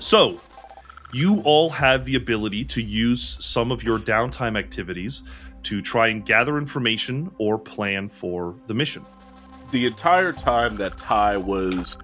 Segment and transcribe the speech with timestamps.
[0.00, 0.40] So,
[1.12, 5.24] you all have the ability to use some of your downtime activities
[5.64, 9.04] to try and gather information or plan for the mission.
[9.72, 11.98] The entire time that Ty was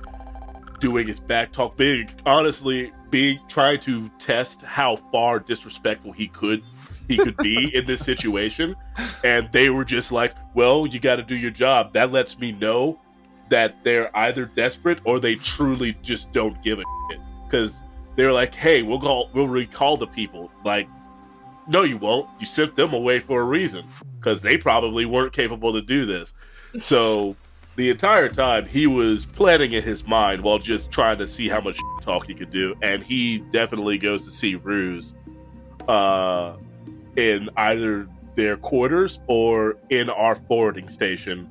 [0.79, 6.63] doing his back talk, being honestly being trying to test how far disrespectful he could
[7.09, 8.77] he could be in this situation,
[9.25, 12.53] and they were just like, "Well, you got to do your job." That lets me
[12.53, 13.01] know
[13.49, 17.81] that they're either desperate or they truly just don't give a shit because
[18.17, 20.89] they're like, "Hey, we'll call, we'll recall the people." Like,
[21.69, 22.29] no, you won't.
[22.39, 23.85] You sent them away for a reason
[24.19, 26.33] because they probably weren't capable to do this.
[26.83, 27.37] So
[27.77, 31.61] the entire time he was planning in his mind while just trying to see how
[31.61, 35.15] much talk he could do, and he definitely goes to see Ruse
[35.89, 36.57] uh,
[37.17, 41.51] in either their quarters or in our forwarding station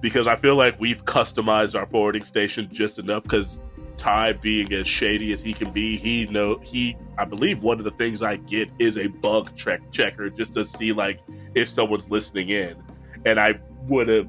[0.00, 3.58] because I feel like we've customized our forwarding station just enough because
[3.96, 7.84] Ty being as shady as he can be, he know he I believe one of
[7.84, 11.20] the things I get is a bug check checker just to see like
[11.54, 12.76] if someone's listening in.
[13.24, 14.28] And I would have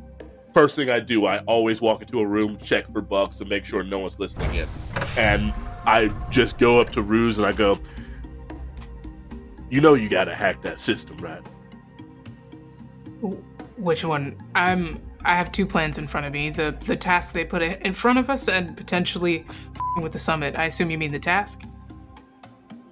[0.53, 3.65] first thing I do, I always walk into a room, check for bugs to make
[3.65, 4.67] sure no one's listening in.
[5.17, 5.53] And
[5.85, 7.79] I just go up to Ruse and I go,
[9.69, 11.41] You know you gotta hack that system, right?
[13.77, 14.37] Which one?
[14.55, 15.06] I'm.
[15.23, 18.19] I have two plans in front of me: the the task they put in front
[18.19, 19.45] of us, and potentially
[20.01, 20.55] with the summit.
[20.55, 21.63] I assume you mean the task.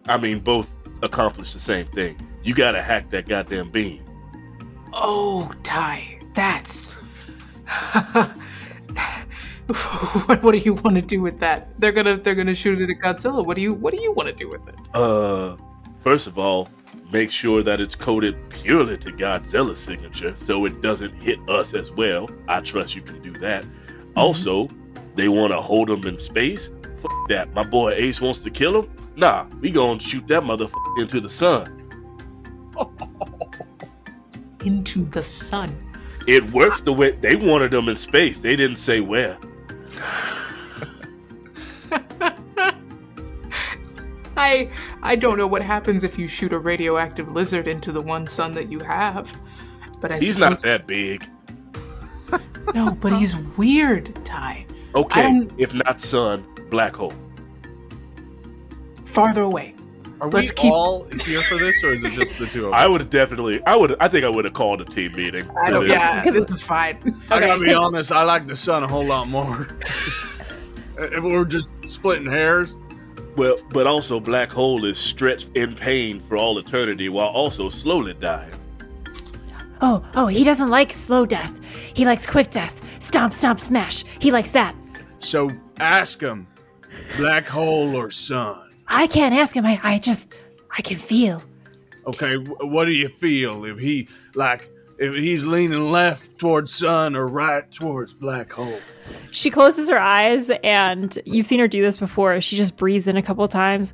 [0.07, 2.17] I mean, both accomplish the same thing.
[2.43, 4.03] You gotta hack that goddamn beam.
[4.93, 6.91] Oh, Ty, that's.
[9.67, 11.69] what, what do you want to do with that?
[11.79, 13.45] They're gonna they're gonna shoot it at Godzilla.
[13.45, 14.75] What do you what do you want to do with it?
[14.93, 15.57] Uh,
[16.01, 16.69] first of all,
[17.11, 21.91] make sure that it's coded purely to Godzilla's signature so it doesn't hit us as
[21.91, 22.29] well.
[22.47, 23.63] I trust you can do that.
[23.63, 24.17] Mm-hmm.
[24.17, 24.69] Also,
[25.15, 26.69] they want to hold him in space.
[26.83, 27.53] F that.
[27.53, 28.91] My boy Ace wants to kill him.
[29.15, 31.81] Nah, we gonna shoot that motherfucker into the sun.
[34.65, 35.81] into the sun.
[36.27, 38.41] It works the way they wanted them in space.
[38.41, 39.37] They didn't say where.
[44.37, 44.69] I
[45.01, 48.53] I don't know what happens if you shoot a radioactive lizard into the one sun
[48.53, 49.31] that you have.
[49.99, 50.49] But I he's suppose...
[50.49, 51.27] not that big.
[52.73, 54.65] no, but he's weird, Ty.
[54.93, 57.13] Okay, if not sun, black hole.
[59.05, 59.75] Farther away.
[60.21, 60.71] Are Let's we keep...
[60.71, 62.79] all here for this, or is it just the two of us?
[62.79, 63.61] I would definitely.
[63.65, 63.95] I would.
[63.99, 65.49] I think I would have called a team meeting.
[65.57, 67.21] I don't, yeah, this is fine.
[67.29, 68.11] I gotta be honest.
[68.11, 69.75] I like the sun a whole lot more.
[70.97, 72.75] if we're just splitting hairs.
[73.35, 78.13] Well, but also black hole is stretched in pain for all eternity while also slowly
[78.13, 78.51] dying.
[79.81, 81.53] Oh, oh, he doesn't like slow death.
[81.93, 82.81] He likes quick death.
[82.99, 84.05] Stomp, stomp, smash.
[84.19, 84.73] He likes that.
[85.19, 86.47] So ask him,
[87.17, 88.69] black hole or sun?
[88.87, 89.65] I can't ask him.
[89.65, 90.33] I, I just,
[90.77, 91.43] I can feel.
[92.07, 97.27] Okay, what do you feel if he like if he's leaning left towards sun or
[97.27, 98.79] right towards black hole?
[99.31, 102.39] She closes her eyes, and you've seen her do this before.
[102.41, 103.93] She just breathes in a couple times.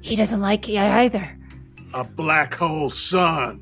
[0.00, 1.38] He doesn't like it either.
[1.92, 3.60] A black hole sun.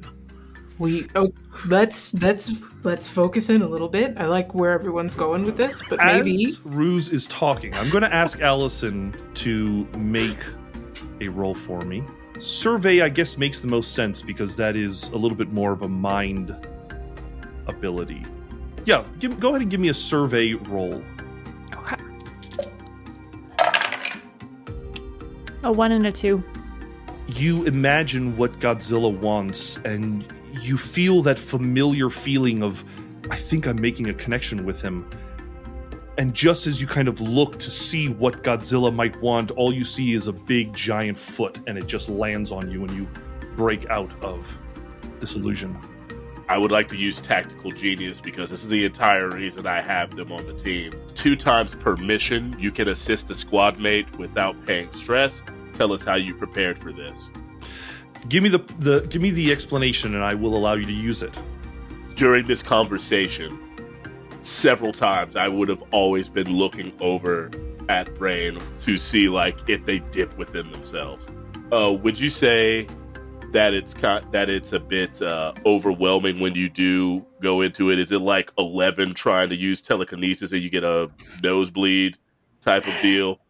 [0.78, 1.32] We oh
[1.66, 2.52] let's let's
[2.84, 4.14] let's focus in a little bit.
[4.16, 7.74] I like where everyone's going with this, but As maybe Ruse is talking.
[7.74, 10.38] I'm going to ask Allison to make
[11.20, 12.02] a roll for me.
[12.40, 15.82] Survey, I guess, makes the most sense because that is a little bit more of
[15.82, 16.54] a mind
[17.66, 18.24] ability.
[18.84, 21.02] Yeah, give, go ahead and give me a survey roll.
[21.74, 21.96] Okay.
[25.64, 26.42] A one and a two.
[27.26, 30.24] You imagine what Godzilla wants, and
[30.60, 32.84] you feel that familiar feeling of,
[33.30, 35.10] I think I'm making a connection with him.
[36.18, 39.84] And just as you kind of look to see what Godzilla might want, all you
[39.84, 43.06] see is a big giant foot and it just lands on you and you
[43.54, 44.56] break out of
[45.20, 45.76] this illusion.
[46.48, 50.14] I would like to use tactical genius because this is the entire reason I have
[50.16, 50.94] them on the team.
[51.14, 55.42] Two times per mission, you can assist a squad mate without paying stress.
[55.74, 57.30] Tell us how you prepared for this.
[58.28, 61.20] Give me the, the give me the explanation and I will allow you to use
[61.20, 61.34] it.
[62.14, 63.58] During this conversation,
[64.46, 67.50] several times I would have always been looking over
[67.88, 71.28] at Brain to see like if they dip within themselves.
[71.72, 72.86] Uh, would you say
[73.52, 77.98] that it's that it's a bit uh, overwhelming when you do go into it?
[77.98, 81.10] Is it like Eleven trying to use telekinesis and you get a
[81.42, 82.18] nosebleed
[82.60, 83.40] type of deal?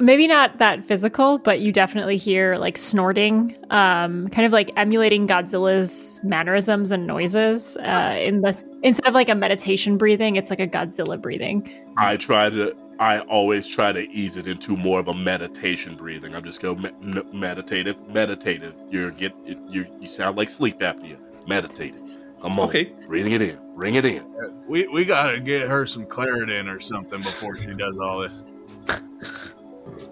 [0.00, 5.26] Maybe not that physical, but you definitely hear like snorting, um, kind of like emulating
[5.26, 7.76] Godzilla's mannerisms and noises.
[7.78, 11.70] Uh, in this, instead of like a meditation breathing, it's like a Godzilla breathing.
[11.96, 12.74] I try to.
[12.98, 16.34] I always try to ease it into more of a meditation breathing.
[16.34, 18.72] I'm just go me- m- meditative, meditative.
[18.90, 21.18] You're get you you sound like sleep apnea.
[21.46, 22.00] Meditative.
[22.40, 22.92] Come on, Okay.
[23.06, 24.24] breathing it in, bring it in.
[24.66, 28.32] We we gotta get her some Claritin or something before she does all this.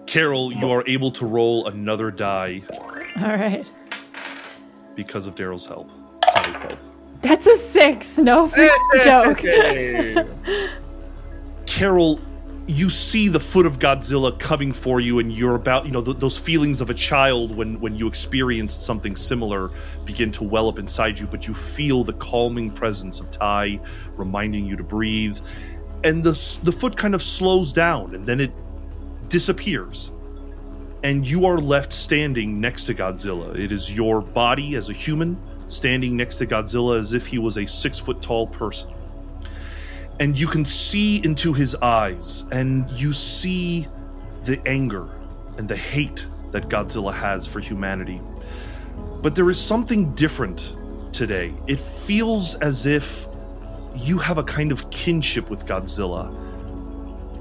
[0.07, 2.61] Carol, you are able to roll another die
[3.17, 3.65] All right,
[4.95, 5.89] because of Darryl's help.
[6.33, 6.79] Ty's help.
[7.21, 8.17] that's a six.
[8.17, 8.49] No
[9.03, 9.39] joke.
[11.65, 12.19] Carol,
[12.67, 16.17] you see the foot of Godzilla coming for you, and you're about, you know, th-
[16.17, 19.71] those feelings of a child when when you experienced something similar
[20.05, 21.27] begin to well up inside you.
[21.27, 23.79] But you feel the calming presence of Ty,
[24.15, 25.39] reminding you to breathe,
[26.03, 26.31] and the
[26.63, 28.51] the foot kind of slows down, and then it
[29.29, 30.11] disappears,
[31.03, 33.57] and you are left standing next to Godzilla.
[33.57, 37.57] It is your body as a human standing next to Godzilla as if he was
[37.57, 38.91] a six foot tall person
[40.19, 43.87] and you can see into his eyes and you see
[44.45, 45.09] the anger
[45.57, 48.21] and the hate that Godzilla has for humanity.
[49.21, 50.75] But there is something different
[51.11, 51.53] today.
[51.67, 53.27] It feels as if
[53.95, 56.33] you have a kind of kinship with Godzilla.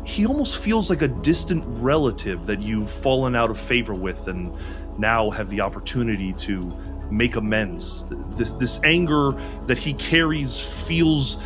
[0.04, 4.54] He almost feels like a distant relative that you've fallen out of favor with and
[4.98, 6.76] now have the opportunity to
[7.10, 8.04] make amends.
[8.36, 9.32] This this anger
[9.66, 11.38] that he carries feels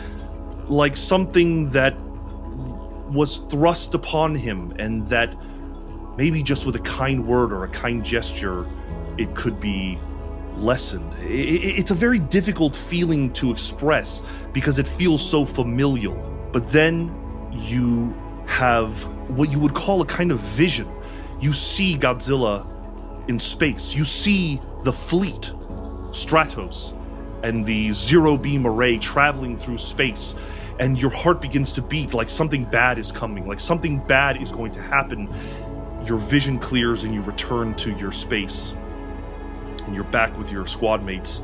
[0.68, 1.94] like something that
[3.10, 5.34] was thrust upon him and that
[6.16, 8.66] maybe just with a kind word or a kind gesture
[9.16, 9.98] it could be
[10.56, 14.22] lessened it's a very difficult feeling to express
[14.52, 16.14] because it feels so familial
[16.52, 17.08] but then
[17.52, 18.12] you
[18.48, 20.88] have what you would call a kind of vision.
[21.38, 22.66] You see godzilla
[23.28, 23.94] in space.
[23.94, 25.52] You see the fleet
[26.10, 26.94] stratos
[27.44, 30.34] and the zero beam array traveling through space
[30.80, 34.50] and your heart begins to beat like something bad is coming like something bad is
[34.50, 35.28] going to happen.
[36.04, 38.74] Your vision clears and you return to your space
[39.84, 41.42] and you're back with your squad mates.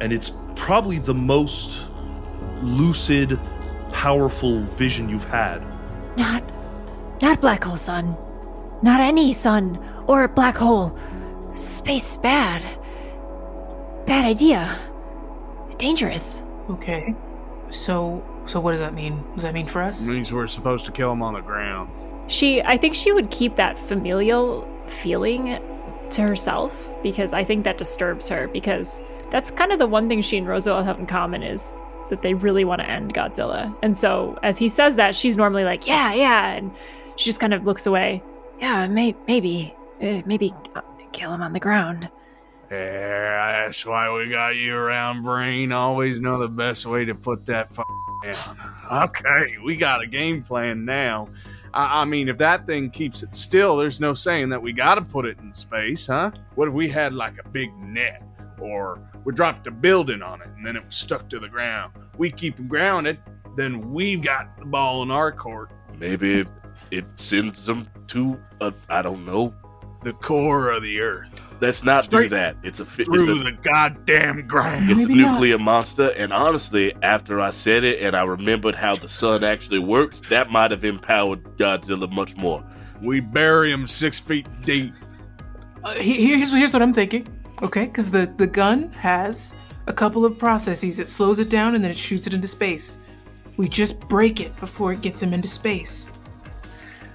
[0.00, 1.88] And it's probably the most
[2.62, 3.38] lucid
[3.92, 5.62] powerful vision you've had
[6.20, 6.42] Not,
[7.22, 8.14] not black hole sun.
[8.82, 10.94] Not any sun or black hole.
[11.54, 12.62] Space bad.
[14.04, 14.78] Bad idea.
[15.78, 16.42] Dangerous.
[16.68, 17.14] Okay.
[17.70, 19.16] So so what does that mean?
[19.16, 20.06] What does that mean for us?
[20.06, 21.90] means we're supposed to kill him on the ground.
[22.28, 25.58] She, I think she would keep that familial feeling
[26.10, 30.20] to herself because I think that disturbs her because that's kind of the one thing
[30.20, 33.74] she and Roosevelt have in common is that they really want to end Godzilla.
[33.82, 36.50] And so as he says that, she's normally like, yeah, yeah.
[36.52, 36.70] And
[37.16, 38.22] she just kind of looks away.
[38.60, 42.08] Yeah, may- maybe, uh, maybe uh, kill him on the ground.
[42.70, 45.72] Yeah, that's why we got you around, Brain.
[45.72, 47.84] Always know the best way to put that f-
[48.22, 48.58] down.
[49.08, 51.28] Okay, we got a game plan now.
[51.74, 54.94] I, I mean, if that thing keeps it still, there's no saying that we got
[54.96, 56.30] to put it in space, huh?
[56.54, 58.22] What if we had like a big net,
[58.60, 61.92] or we dropped a building on it and then it was stuck to the ground?
[62.18, 63.18] We keep him grounded,
[63.56, 65.72] then we've got the ball in our court.
[65.98, 66.44] Maybe
[66.90, 69.54] it sends them to a, I don't know.
[70.02, 72.56] The core of the earth Let's not do that.
[72.62, 74.90] It's a fi- it's through a, the goddamn ground.
[74.90, 75.32] it's a Maybe not.
[75.32, 76.08] nuclear monster.
[76.16, 80.48] And honestly, after I said it and I remembered how the sun actually works, that
[80.50, 82.64] might have empowered Godzilla much more.
[83.02, 84.94] We bury him six feet deep.
[85.84, 87.26] Uh, he- here's here's what I'm thinking.
[87.62, 89.54] Okay, because the the gun has
[89.86, 90.98] a couple of processes.
[90.98, 92.98] It slows it down and then it shoots it into space.
[93.56, 96.10] We just break it before it gets him into space.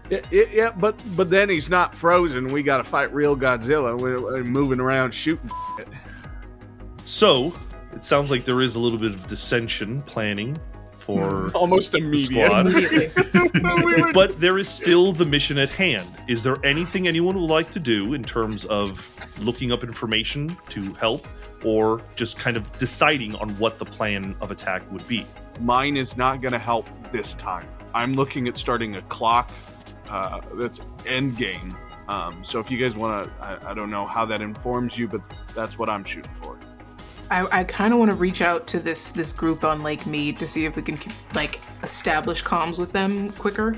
[0.09, 2.51] Yeah, yeah, yeah, but but then he's not frozen.
[2.53, 3.99] We got to fight real Godzilla.
[3.99, 5.49] We're, we're moving around shooting.
[5.77, 5.89] shit.
[7.05, 7.57] so
[7.93, 10.57] it sounds like there is a little bit of dissension planning
[11.05, 12.51] for Almost immediate.
[12.51, 14.11] Immediately.
[14.13, 16.09] but there is still the mission at hand.
[16.27, 18.89] Is there anything anyone would like to do in terms of
[19.39, 21.27] looking up information to help,
[21.63, 25.25] or just kind of deciding on what the plan of attack would be?
[25.59, 27.67] Mine is not going to help this time.
[27.93, 29.51] I'm looking at starting a clock
[30.09, 31.77] uh, that's end game.
[32.07, 35.07] Um, so if you guys want to, I, I don't know how that informs you,
[35.07, 35.21] but
[35.53, 36.57] that's what I'm shooting for.
[37.31, 40.37] I, I kind of want to reach out to this this group on Lake Mead
[40.39, 40.97] to see if we can
[41.33, 43.75] like establish comms with them quicker.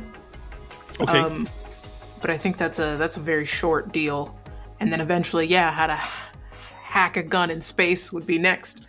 [0.99, 1.19] Okay.
[1.19, 1.47] Um,
[2.21, 4.37] but I think that's a that's a very short deal,
[4.79, 8.87] and then eventually, yeah, how to hack a gun in space would be next.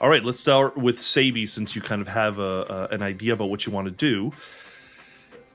[0.00, 3.34] All right, let's start with Cebi since you kind of have a, a, an idea
[3.34, 4.32] about what you want to do.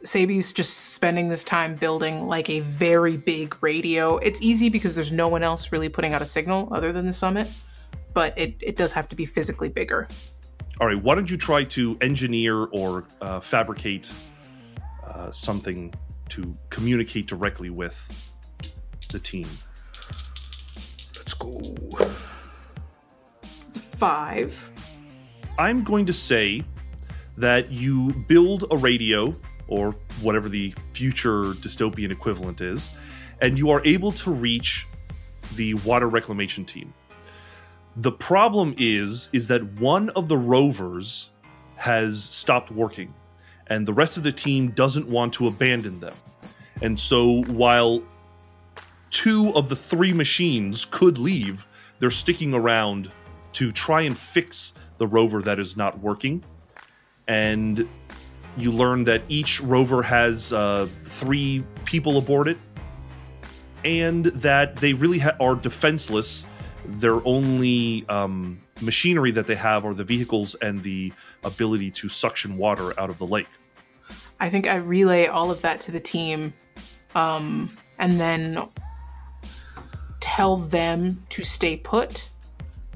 [0.04, 4.18] Cebi's just spending this time building like a very big radio.
[4.18, 7.13] It's easy because there's no one else really putting out a signal other than the
[7.13, 7.48] summit,
[8.13, 10.08] but it, it does have to be physically bigger.
[10.80, 14.12] All right, why don't you try to engineer or uh, fabricate
[15.04, 15.94] uh, something
[16.30, 17.98] to communicate directly with
[19.12, 19.48] the team?
[21.16, 21.60] Let's go.
[23.68, 24.72] It's a five.
[25.58, 26.63] I'm going to say
[27.38, 29.36] that you build a radio
[29.68, 32.92] or whatever the future dystopian equivalent is,
[33.42, 34.88] and you are able to reach
[35.56, 36.94] the water reclamation team.
[37.98, 41.30] The problem is is that one of the rovers
[41.76, 43.14] has stopped working
[43.68, 46.16] and the rest of the team doesn't want to abandon them.
[46.82, 48.02] And so while
[49.10, 51.66] two of the three machines could leave,
[52.00, 53.12] they're sticking around
[53.54, 56.44] to try and fix the rover that is not working.
[57.28, 57.88] And
[58.58, 62.58] you learn that each rover has uh, three people aboard it,
[63.86, 66.46] and that they really ha- are defenseless.
[66.86, 72.58] Their only um, machinery that they have are the vehicles and the ability to suction
[72.58, 73.48] water out of the lake.
[74.40, 76.54] I think I relay all of that to the team,
[77.16, 78.62] um, and then
[80.20, 82.30] tell them to stay put.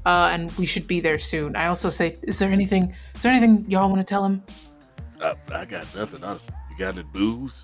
[0.04, 1.54] Uh, and we should be there soon.
[1.54, 2.94] I also say, is there anything?
[3.14, 4.42] Is there anything y'all want to tell him?
[5.22, 6.54] I, I got nothing, honestly.
[6.70, 7.62] You got any booze?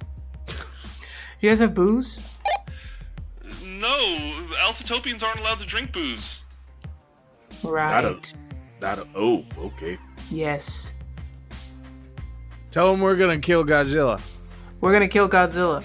[1.40, 2.20] You guys have booze?
[3.64, 3.96] No,
[4.64, 6.42] Altitopians aren't allowed to drink booze.
[7.62, 8.02] Right.
[8.02, 8.20] Not a,
[8.80, 9.08] not a.
[9.14, 9.98] Oh, okay.
[10.30, 10.92] Yes.
[12.70, 14.20] Tell them we're gonna kill Godzilla.
[14.80, 15.84] We're gonna kill Godzilla.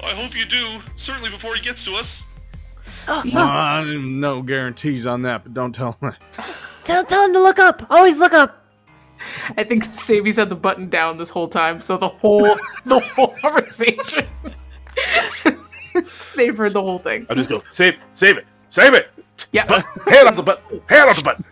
[0.00, 0.80] I hope you do.
[0.96, 2.22] Certainly before he gets to us.
[3.06, 6.14] Uh, no guarantees on that, but don't tell him.
[6.84, 7.86] Tell, tell him to look up.
[7.90, 8.63] Always look up.
[9.56, 13.34] I think Cebi's had the button down this whole time, so the whole the whole
[13.40, 14.26] conversation.
[16.36, 17.26] They've heard the whole thing.
[17.30, 19.10] I just go save, save it, save it.
[19.52, 19.66] Yeah.
[20.06, 20.80] Hand off the button.
[20.88, 21.44] Hand off the button.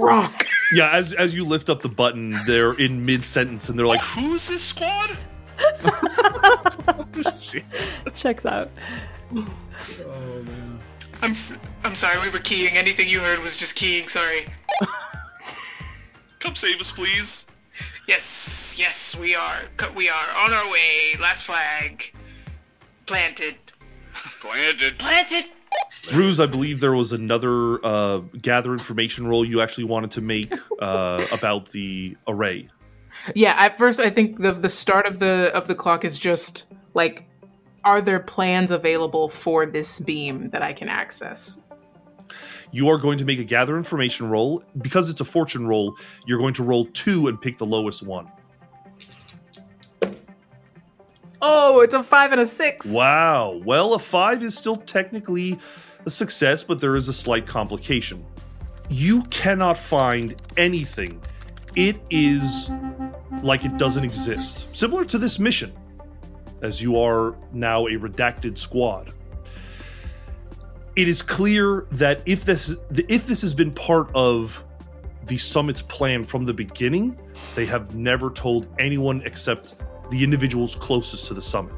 [0.00, 0.46] Rock.
[0.72, 4.00] Yeah, as as you lift up the button, they're in mid sentence and they're like,
[4.00, 5.16] "Who's this squad?"
[8.14, 8.70] Checks out.
[9.36, 10.80] Oh man.
[11.22, 11.52] I'm s-
[11.84, 12.20] I'm sorry.
[12.20, 12.76] We were keying.
[12.76, 14.08] Anything you heard was just keying.
[14.08, 14.46] Sorry.
[16.44, 17.46] Come save us, please.
[18.06, 18.74] Yes.
[18.76, 19.62] Yes, we are.
[19.78, 21.16] Co- We are on our way.
[21.18, 22.12] Last flag
[23.06, 23.54] planted.
[24.42, 24.98] Planted.
[24.98, 25.46] Planted.
[26.12, 30.52] Ruse, I believe there was another uh, gather information role you actually wanted to make
[30.80, 32.68] uh, about the array.
[33.34, 33.54] Yeah.
[33.56, 37.24] At first, I think the the start of the of the clock is just like,
[37.84, 41.62] are there plans available for this beam that I can access?
[42.72, 44.62] You are going to make a gather information roll.
[44.80, 48.30] Because it's a fortune roll, you're going to roll two and pick the lowest one.
[51.46, 52.86] Oh, it's a five and a six.
[52.86, 53.60] Wow.
[53.64, 55.58] Well, a five is still technically
[56.06, 58.24] a success, but there is a slight complication.
[58.88, 61.20] You cannot find anything.
[61.76, 62.70] It is
[63.42, 64.68] like it doesn't exist.
[64.72, 65.72] Similar to this mission,
[66.62, 69.12] as you are now a redacted squad.
[70.96, 72.76] It is clear that if this
[73.08, 74.64] if this has been part of
[75.26, 77.18] the summit's plan from the beginning,
[77.56, 79.74] they have never told anyone except
[80.10, 81.74] the individuals closest to the summit.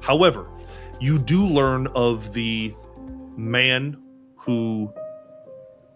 [0.00, 0.48] However,
[0.98, 2.74] you do learn of the
[3.36, 4.02] man
[4.36, 4.92] who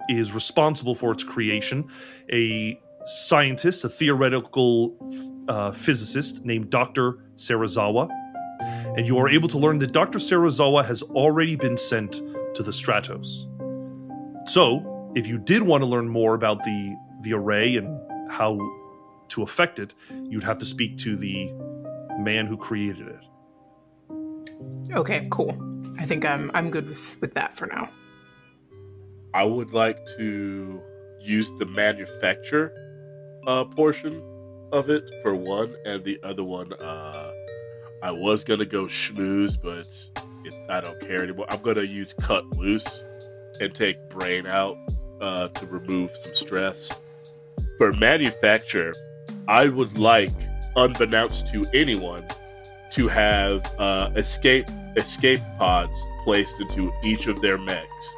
[0.08, 1.88] is responsible for its creation,
[2.32, 4.94] a scientist, a theoretical
[5.48, 7.18] uh, physicist named Dr.
[7.34, 8.08] Serizawa.
[8.96, 10.18] And you are able to learn that Dr.
[10.18, 12.22] Serizawa has already been sent
[12.54, 13.50] to the Stratos.
[14.48, 17.98] So, if you did want to learn more about the the array and
[18.30, 18.58] how
[19.28, 19.94] to affect it,
[20.28, 21.50] you'd have to speak to the
[22.18, 23.20] man who created it.
[24.92, 25.56] Okay, cool.
[25.98, 27.90] I think I'm I'm good with with that for now.
[29.32, 30.80] I would like to
[31.20, 32.72] use the manufacture
[33.46, 34.22] uh, portion
[34.72, 37.32] of it for one, and the other one, uh,
[38.02, 39.88] I was gonna go schmooze, but
[40.44, 41.46] it, I don't care anymore.
[41.48, 43.04] I'm gonna use cut loose
[43.60, 44.76] and take brain out
[45.20, 47.00] uh, to remove some stress.
[47.78, 48.92] For manufacture,
[49.48, 50.32] I would like,
[50.76, 52.26] unbeknownst to anyone,
[52.92, 58.16] to have uh, escape escape pods placed into each of their mechs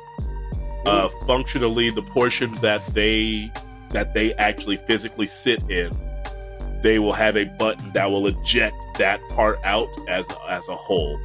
[0.86, 3.50] uh, functionally the portion that they
[3.90, 5.90] that they actually physically sit in
[6.82, 11.18] they will have a button that will eject that part out as as a whole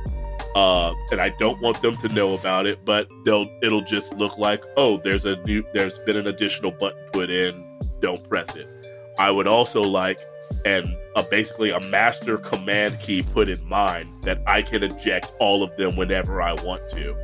[0.55, 4.37] uh, and I don't want them to know about it, but they'll it'll just look
[4.37, 7.79] like oh, there's a new there's been an additional button put in.
[7.99, 8.67] Don't press it.
[9.19, 10.19] I would also like
[10.65, 15.63] and a, basically a master command key put in mine that I can eject all
[15.63, 17.15] of them whenever I want to.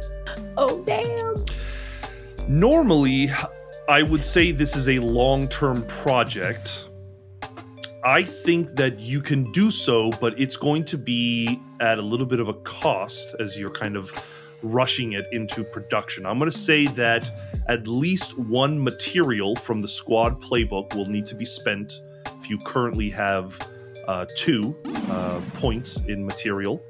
[0.57, 1.35] Oh damn!
[2.47, 3.29] Normally,
[3.89, 6.87] I would say this is a long term project.
[8.03, 12.25] I think that you can do so, but it's going to be at a little
[12.25, 14.11] bit of a cost as you're kind of
[14.63, 16.25] rushing it into production.
[16.25, 17.29] I'm going to say that
[17.67, 22.01] at least one material from the squad playbook will need to be spent
[22.39, 23.59] if you currently have
[24.07, 24.75] uh, two
[25.09, 26.81] uh, points in material.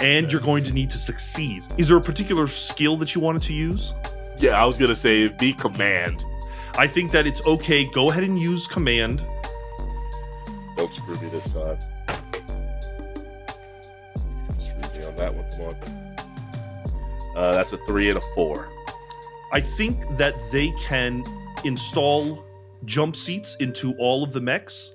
[0.00, 1.62] And you're going to need to succeed.
[1.78, 3.94] Is there a particular skill that you wanted to use?
[4.38, 6.24] Yeah, I was gonna say be command.
[6.74, 7.84] I think that it's okay.
[7.84, 9.24] Go ahead and use command.
[10.76, 11.78] Don't screw me this time.
[15.22, 15.50] That one.
[15.52, 17.36] Come on.
[17.36, 18.68] Uh, that's a three and a four.
[19.52, 21.22] I think that they can
[21.64, 22.44] install
[22.84, 24.92] jump seats into all of the mechs,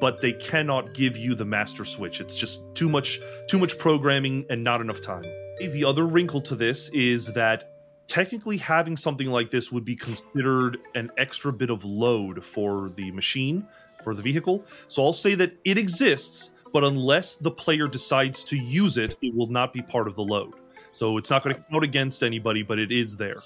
[0.00, 2.20] but they cannot give you the master switch.
[2.20, 5.24] It's just too much too much programming and not enough time.
[5.60, 7.72] The other wrinkle to this is that
[8.06, 13.10] technically having something like this would be considered an extra bit of load for the
[13.12, 13.66] machine,
[14.02, 14.64] for the vehicle.
[14.88, 19.34] So I'll say that it exists, but unless the player decides to use it, it
[19.34, 20.54] will not be part of the load.
[20.92, 23.42] So it's not going to count against anybody, but it is there.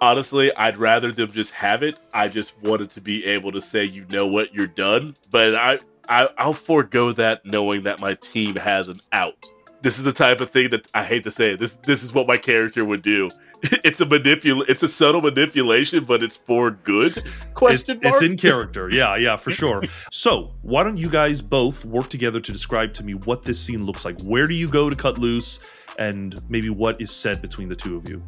[0.00, 1.98] Honestly, I'd rather them just have it.
[2.12, 5.14] I just wanted to be able to say, you know what, you're done.
[5.30, 5.78] But I,
[6.08, 9.46] I I'll forego that knowing that my team has an out.
[9.86, 11.60] This is the type of thing that I hate to say it.
[11.60, 13.28] This this is what my character would do.
[13.84, 17.22] It's a manipul it's a subtle manipulation, but it's for good.
[17.54, 18.14] Question it's, mark.
[18.16, 18.90] it's in character.
[18.90, 19.84] Yeah, yeah, for sure.
[20.10, 23.84] so, why don't you guys both work together to describe to me what this scene
[23.84, 24.20] looks like?
[24.22, 25.60] Where do you go to cut loose,
[26.00, 28.20] and maybe what is said between the two of you?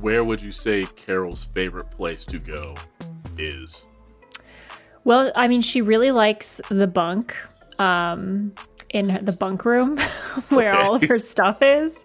[0.00, 2.72] Where would you say Carol's favorite place to go
[3.36, 3.84] is?
[5.02, 7.34] Well, I mean, she really likes the bunk
[7.80, 8.54] um,
[8.94, 9.98] in the bunk room
[10.48, 12.04] where all of her stuff is.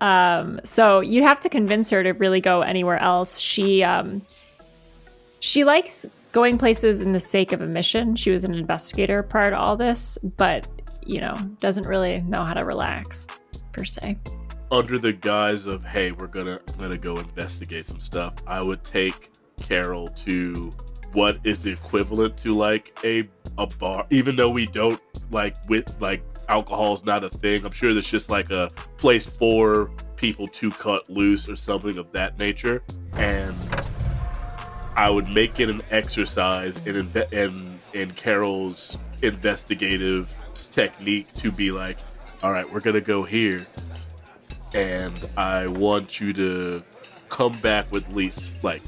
[0.00, 3.38] Um, so you'd have to convince her to really go anywhere else.
[3.38, 4.22] She um,
[5.40, 8.16] she likes going places in the sake of a mission.
[8.16, 10.66] She was an investigator prior to all this, but
[11.06, 13.26] you know, doesn't really know how to relax
[13.72, 14.16] per se.
[14.72, 19.30] under the guise of hey we're gonna gonna go investigate some stuff i would take
[19.60, 20.70] carol to
[21.14, 23.22] what is equivalent to like a
[23.56, 25.00] a bar even though we don't
[25.30, 29.24] like with like alcohol is not a thing i'm sure there's just like a place
[29.24, 32.82] for people to cut loose or something of that nature.
[33.16, 33.56] And
[34.96, 40.28] i would make it an exercise in in in carol's investigative
[40.70, 41.98] technique to be like
[42.42, 43.66] all right we're gonna go here
[44.74, 46.82] and I want you to
[47.28, 48.82] come back with at least like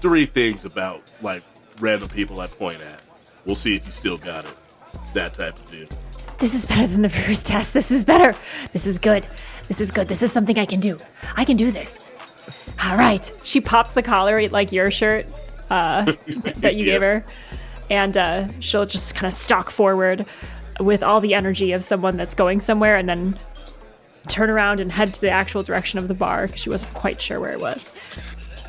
[0.00, 1.42] three things about like
[1.80, 3.00] random people I point at.
[3.44, 4.54] We'll see if you still got it.
[5.14, 5.94] That type of dude.
[6.38, 7.72] This is better than the first test.
[7.72, 8.36] This is better.
[8.72, 9.26] This is good.
[9.68, 10.08] This is good.
[10.08, 10.98] This is something I can do.
[11.36, 12.00] I can do this.
[12.84, 13.30] All right.
[13.44, 15.26] She pops the collar like your shirt
[15.70, 16.04] uh,
[16.58, 16.92] that you Yeah.
[16.92, 17.24] gave her,
[17.90, 20.26] and uh, she'll just kind of stalk forward
[20.80, 23.38] with all the energy of someone that's going somewhere, and then
[24.28, 27.20] turn around and head to the actual direction of the bar because she wasn't quite
[27.20, 27.96] sure where it was,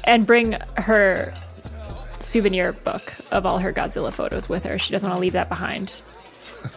[0.06, 1.34] and bring her
[2.20, 4.78] souvenir book of all her Godzilla photos with her.
[4.80, 6.02] She doesn't want to leave that behind.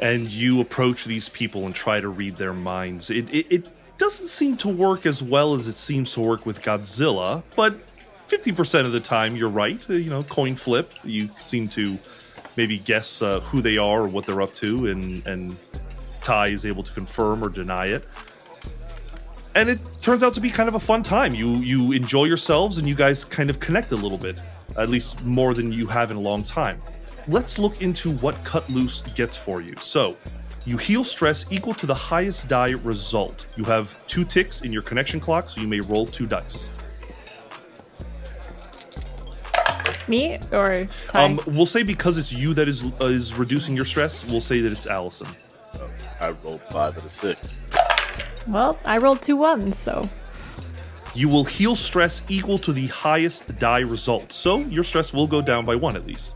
[0.00, 3.10] And you approach these people and try to read their minds.
[3.10, 6.62] It, it, it doesn't seem to work as well as it seems to work with
[6.62, 7.78] Godzilla, but
[8.28, 9.80] 50% of the time you're right.
[9.88, 10.92] Uh, You know, coin flip.
[11.04, 11.96] You seem to
[12.56, 15.56] maybe guess uh, who they are or what they're up to, and, and
[16.20, 18.04] Ty is able to confirm or deny it.
[19.56, 21.34] And it turns out to be kind of a fun time.
[21.34, 24.40] You you enjoy yourselves and you guys kind of connect a little bit,
[24.76, 26.82] at least more than you have in a long time.
[27.28, 29.74] Let's look into what Cut Loose gets for you.
[29.80, 30.16] So,
[30.66, 33.46] you heal stress equal to the highest die result.
[33.56, 36.70] You have two ticks in your connection clock, so you may roll two dice.
[40.08, 41.24] Me or Ty?
[41.24, 44.60] Um, we'll say because it's you that is uh, is reducing your stress, we'll say
[44.60, 45.28] that it's Allison.
[46.20, 47.54] I rolled five out of six.
[48.46, 50.08] Well, I rolled two ones, so
[51.14, 54.32] You will heal stress equal to the highest die result.
[54.32, 56.32] So your stress will go down by one at least.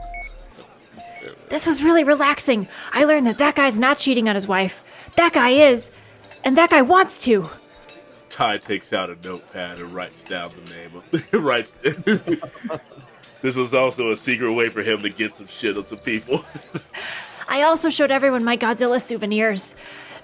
[1.49, 2.69] this was really relaxing.
[2.93, 4.83] I learned that that guy's not cheating on his wife.
[5.17, 5.91] That guy is,
[6.45, 7.49] and that guy wants to.
[8.31, 11.73] Ty takes out a notepad and writes down the name of writes.
[13.43, 16.45] this was also a secret way for him to get some shit on some people.
[17.49, 19.75] I also showed everyone my Godzilla souvenirs.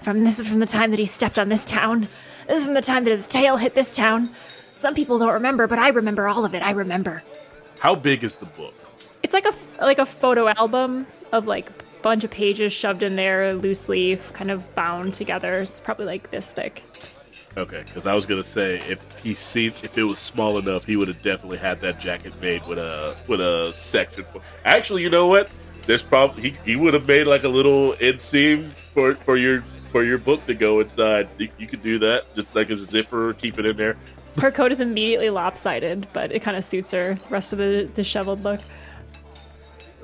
[0.05, 2.07] From this is from the time that he stepped on this town.
[2.47, 4.29] This is from the time that his tail hit this town.
[4.71, 6.61] Some people don't remember, but I remember all of it.
[6.61, 7.23] I remember.
[7.79, 8.75] How big is the book?
[9.23, 11.71] It's like a like a photo album of like
[12.03, 15.61] bunch of pages shoved in there, loose leaf, kind of bound together.
[15.61, 16.83] It's probably like this thick.
[17.57, 20.97] Okay, because I was gonna say if he seen if it was small enough, he
[20.97, 24.23] would have definitely had that jacket made with a with a section.
[24.65, 25.49] Actually, you know what?
[25.87, 29.63] There's probably he, he would have made like a little inseam for for your
[29.95, 31.29] for your book to go inside.
[31.37, 33.95] You, you could do that, just like as a zipper, keep it in there.
[34.39, 37.17] Her coat is immediately lopsided, but it kind of suits her.
[37.29, 38.59] Rest of the disheveled look.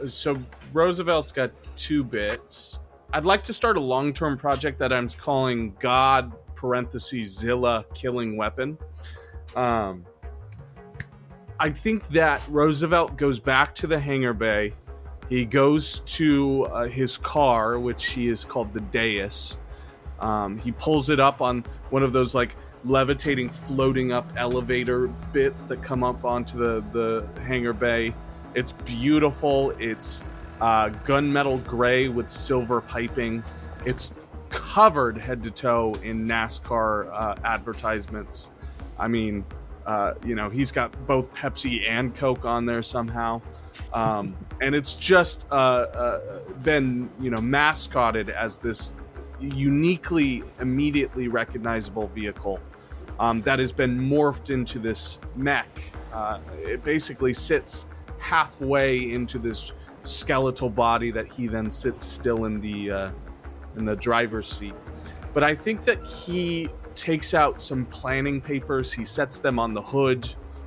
[0.07, 0.39] So
[0.71, 2.79] Roosevelt's got two bits.
[3.11, 8.77] I'd like to start a long-term project that I'm calling God parentheses Zilla killing weapon.
[9.57, 10.05] Um,
[11.59, 14.71] I think that Roosevelt goes back to the hangar bay.
[15.27, 19.57] He goes to uh, his car, which he is called the Deus.
[20.21, 22.55] Um, he pulls it up on one of those like
[22.85, 28.13] levitating, floating up elevator bits that come up onto the the hangar bay.
[28.55, 29.71] It's beautiful.
[29.79, 30.23] It's
[30.61, 33.43] uh, gunmetal gray with silver piping.
[33.85, 34.13] It's
[34.49, 38.51] covered head to toe in NASCAR uh, advertisements.
[38.99, 39.43] I mean,
[39.85, 43.41] uh, you know, he's got both Pepsi and Coke on there somehow.
[43.93, 48.91] Um, and it's just uh, uh, been, you know, mascotted as this
[49.41, 52.59] uniquely, immediately recognizable vehicle
[53.19, 55.67] um, that has been morphed into this mech.
[56.11, 57.85] Uh, it basically sits
[58.17, 59.71] halfway into this
[60.03, 63.11] skeletal body that he then sits still in the uh,
[63.77, 64.73] in the driver's seat.
[65.33, 68.91] But I think that he takes out some planning papers.
[68.91, 70.25] He sets them on the hood,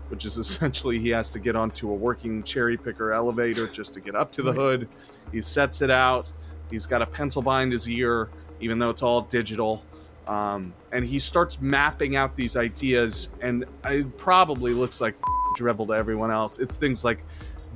[0.09, 4.01] which is essentially he has to get onto a working cherry picker elevator just to
[4.01, 4.89] get up to the hood.
[5.33, 6.31] He sets it out.
[6.71, 8.31] He's got a pencil behind his ear,
[8.65, 9.85] even though it's all digital.
[10.27, 15.17] Um, and he starts mapping out these ideas, and it probably looks like
[15.57, 16.59] drivel to everyone else.
[16.59, 17.23] It's things like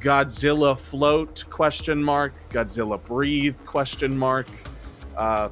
[0.00, 4.46] Godzilla float question mark, Godzilla breathe question mark,
[5.16, 5.50] uh,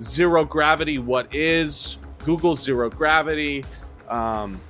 [0.00, 0.98] zero gravity.
[0.98, 3.64] What is Google zero gravity?
[4.08, 4.60] Um,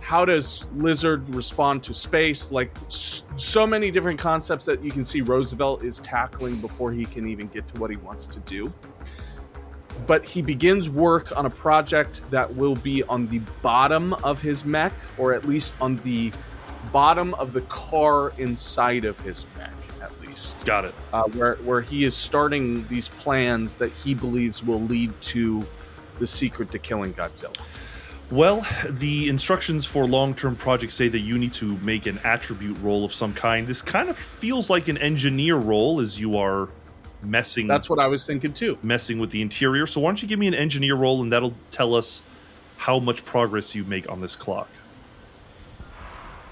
[0.00, 2.50] how does lizard respond to space?
[2.50, 7.28] Like so many different concepts that you can see Roosevelt is tackling before he can
[7.28, 8.72] even get to what he wants to do.
[10.06, 14.64] But he begins work on a project that will be on the bottom of his
[14.64, 16.32] mech, or at least on the
[16.92, 20.64] bottom of the car inside of his mech, at least.
[20.64, 20.94] Got it.
[21.12, 25.64] Uh, where where he is starting these plans that he believes will lead to
[26.18, 27.56] the secret to killing Godzilla.
[28.30, 32.76] Well, the instructions for long term projects say that you need to make an attribute
[32.80, 33.66] roll of some kind.
[33.66, 36.68] This kind of feels like an engineer role as you are
[37.22, 38.78] messing That's what I was thinking too.
[38.82, 39.86] messing with the interior.
[39.86, 42.22] So why don't you give me an engineer roll and that'll tell us
[42.76, 44.68] how much progress you make on this clock.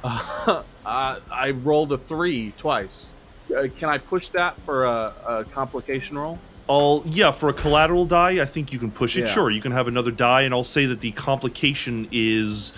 [0.89, 3.11] Uh, I rolled a three twice.
[3.55, 6.39] Uh, can I push that for a, a complication roll?
[6.67, 9.23] I'll yeah, for a collateral die, I think you can push it.
[9.23, 9.27] Yeah.
[9.27, 12.73] Sure, you can have another die, and I'll say that the complication is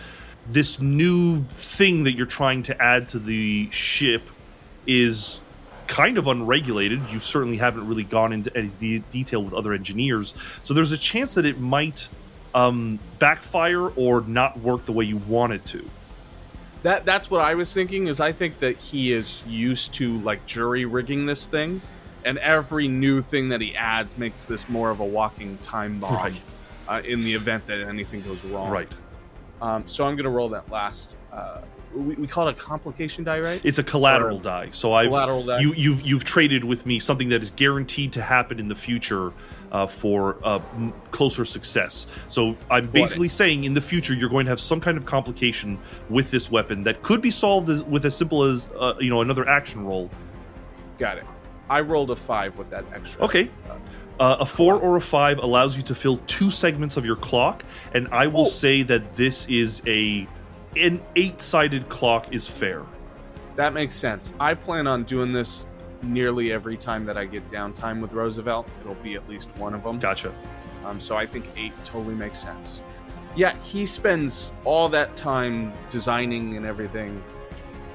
[0.48, 4.22] this new thing that you're trying to add to the ship
[4.88, 5.38] is
[5.90, 7.00] kind of unregulated.
[7.11, 10.96] You certainly haven't really gone into any de- detail with other engineers, so there's a
[10.96, 12.09] chance that it might
[12.55, 15.85] um, backfire or not work the way you want it to.
[16.85, 18.07] That that's what I was thinking.
[18.07, 21.83] Is I think that he is used to like jury rigging this thing,
[22.24, 26.14] and every new thing that he adds makes this more of a walking time bomb.
[26.14, 26.40] Right.
[26.88, 28.70] Uh, in the event that anything goes wrong.
[28.70, 28.90] Right.
[29.61, 31.16] Um, so I'm gonna roll that last.
[31.33, 31.61] Uh,
[31.94, 33.61] we, we call it a complication die, right?
[33.64, 34.68] It's a collateral Or- die.
[34.72, 35.61] So I've Collateral die.
[35.61, 39.33] you you've you've traded with me something that is guaranteed to happen in the future
[39.72, 42.07] uh, for uh, m- closer success.
[42.29, 45.79] So I'm basically saying in the future you're going to have some kind of complication
[46.09, 49.20] with this weapon that could be solved as, with as simple as uh, you know
[49.22, 50.11] another action roll.
[50.98, 51.24] Got it.
[51.68, 53.22] I rolled a five with that extra.
[53.24, 53.48] Okay.
[54.18, 57.64] Uh, a four or a five allows you to fill two segments of your clock,
[57.94, 58.44] and I will Oh.
[58.44, 60.26] say that this is a
[60.76, 62.85] an eight-sided clock is fair.
[63.56, 64.33] That makes sense.
[64.38, 65.66] I plan on doing this
[66.02, 68.68] nearly every time that I get downtime with Roosevelt.
[68.80, 69.98] It'll be at least one of them.
[69.98, 70.33] Gotcha.
[70.85, 72.83] Um, so I think eight totally makes sense.
[73.37, 77.22] Yeah, he spends all that time designing and everything.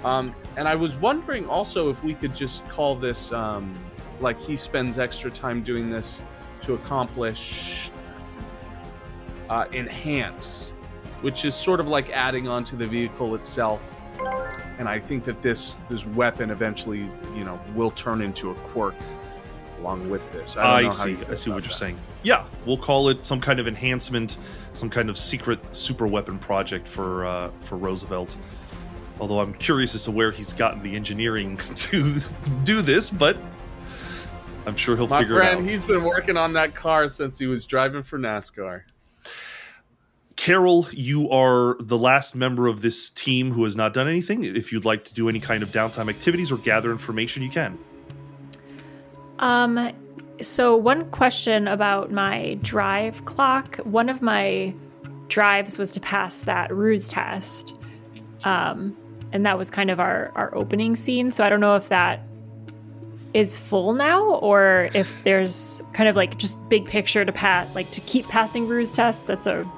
[0.04, 3.76] Um, and I was wondering also if we could just call this um,
[4.20, 6.22] like he spends extra time doing this
[6.62, 7.92] to accomplish
[9.50, 10.74] uh, enhance,
[11.26, 13.82] which is sort of like adding on to the vehicle itself.
[14.78, 18.94] And I think that this this weapon eventually, you know, will turn into a quirk
[19.80, 20.56] along with this.
[20.56, 21.32] I, I, don't know how see.
[21.32, 21.74] I see what you're that.
[21.74, 21.98] saying.
[22.22, 24.38] Yeah, we'll call it some kind of enhancement,
[24.74, 28.38] some kind of secret super weapon project for uh, for Roosevelt.
[29.20, 32.20] Although I'm curious as to where he's gotten the engineering to
[32.64, 33.36] do this, but
[34.68, 35.70] I'm sure he'll My figure friend, it out.
[35.72, 38.84] he's been working on that car since he was driving for NASCAR.
[40.36, 44.44] Carol, you are the last member of this team who has not done anything.
[44.44, 47.78] If you'd like to do any kind of downtime activities or gather information, you can.
[49.40, 49.92] Um,
[50.42, 53.78] so one question about my drive clock.
[53.78, 54.74] One of my
[55.30, 57.74] drives was to pass that ruse test.
[58.44, 58.96] Um,
[59.32, 61.32] and that was kind of our, our opening scene.
[61.32, 62.22] So I don't know if that
[63.34, 67.92] is full now or if there's kind of like just big picture to pat like
[67.92, 69.24] to keep passing ruse tests.
[69.24, 69.70] That's a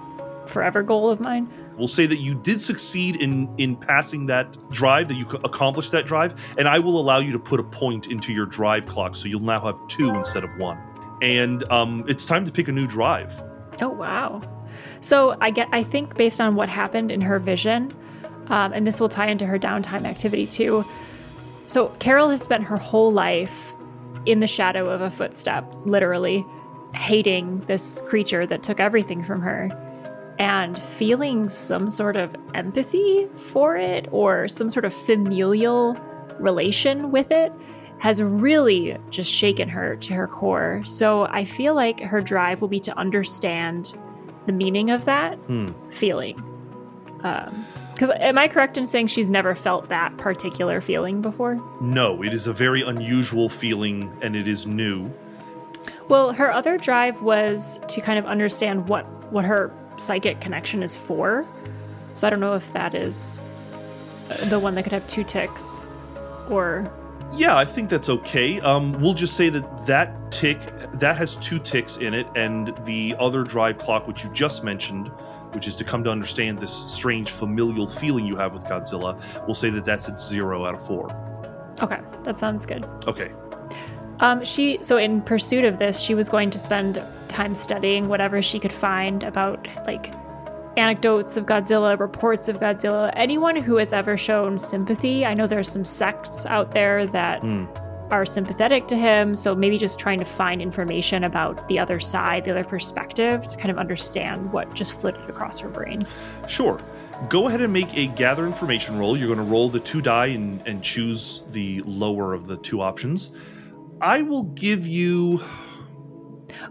[0.50, 1.52] forever goal of mine.
[1.78, 6.06] We'll say that you did succeed in in passing that drive, that you accomplished that
[6.06, 9.28] drive, and I will allow you to put a point into your drive clock, so
[9.28, 10.78] you'll now have two instead of one.
[11.22, 13.42] And um, it's time to pick a new drive.
[13.82, 14.42] Oh wow!
[15.02, 15.68] So I get.
[15.72, 17.92] I think based on what happened in her vision,
[18.48, 20.86] um, and this will tie into her downtime activity too.
[21.68, 23.74] So Carol has spent her whole life
[24.26, 26.46] in the shadow of a footstep, literally
[26.96, 29.70] hating this creature that took everything from her,
[30.40, 35.98] and feeling some sort of empathy for it or some sort of familial
[36.40, 37.52] relation with it
[38.00, 40.82] has really just shaken her to her core.
[40.86, 43.98] So I feel like her drive will be to understand
[44.46, 45.70] the meaning of that Hmm.
[45.90, 46.36] feeling.
[47.18, 51.58] Because am I correct in saying she's never felt that particular feeling before?
[51.82, 55.12] No, it is a very unusual feeling, and it is new.
[56.08, 60.96] Well, her other drive was to kind of understand what what her psychic connection is
[60.96, 61.46] four.
[62.14, 63.40] So I don't know if that is
[64.30, 65.86] uh, the one that could have two ticks,
[66.50, 66.92] or
[67.34, 68.60] Yeah, I think that's okay.
[68.62, 70.60] Um, we'll just say that that tick
[70.94, 75.10] that has two ticks in it, and the other drive clock, which you just mentioned,
[75.52, 79.56] which is to come to understand this strange familial feeling you have with Godzilla, we'll
[79.56, 81.10] say that that's at zero out of four.
[81.82, 82.86] okay, that sounds good.
[83.06, 83.32] Okay.
[84.20, 88.42] Um, she so in pursuit of this, she was going to spend time studying whatever
[88.42, 90.14] she could find about like
[90.76, 95.26] anecdotes of Godzilla, reports of Godzilla, anyone who has ever shown sympathy.
[95.26, 97.66] I know there's some sects out there that Hmm.
[98.12, 102.46] are sympathetic to him, so maybe just trying to find information about the other side,
[102.46, 106.06] the other perspective, to kind of understand what just flitted across her brain.
[106.48, 106.80] Sure.
[107.28, 109.18] Go ahead and make a gather information roll.
[109.18, 112.82] You're going to roll the two die and, and choose the lower of the two
[112.82, 113.32] options.
[114.02, 115.44] I will give you.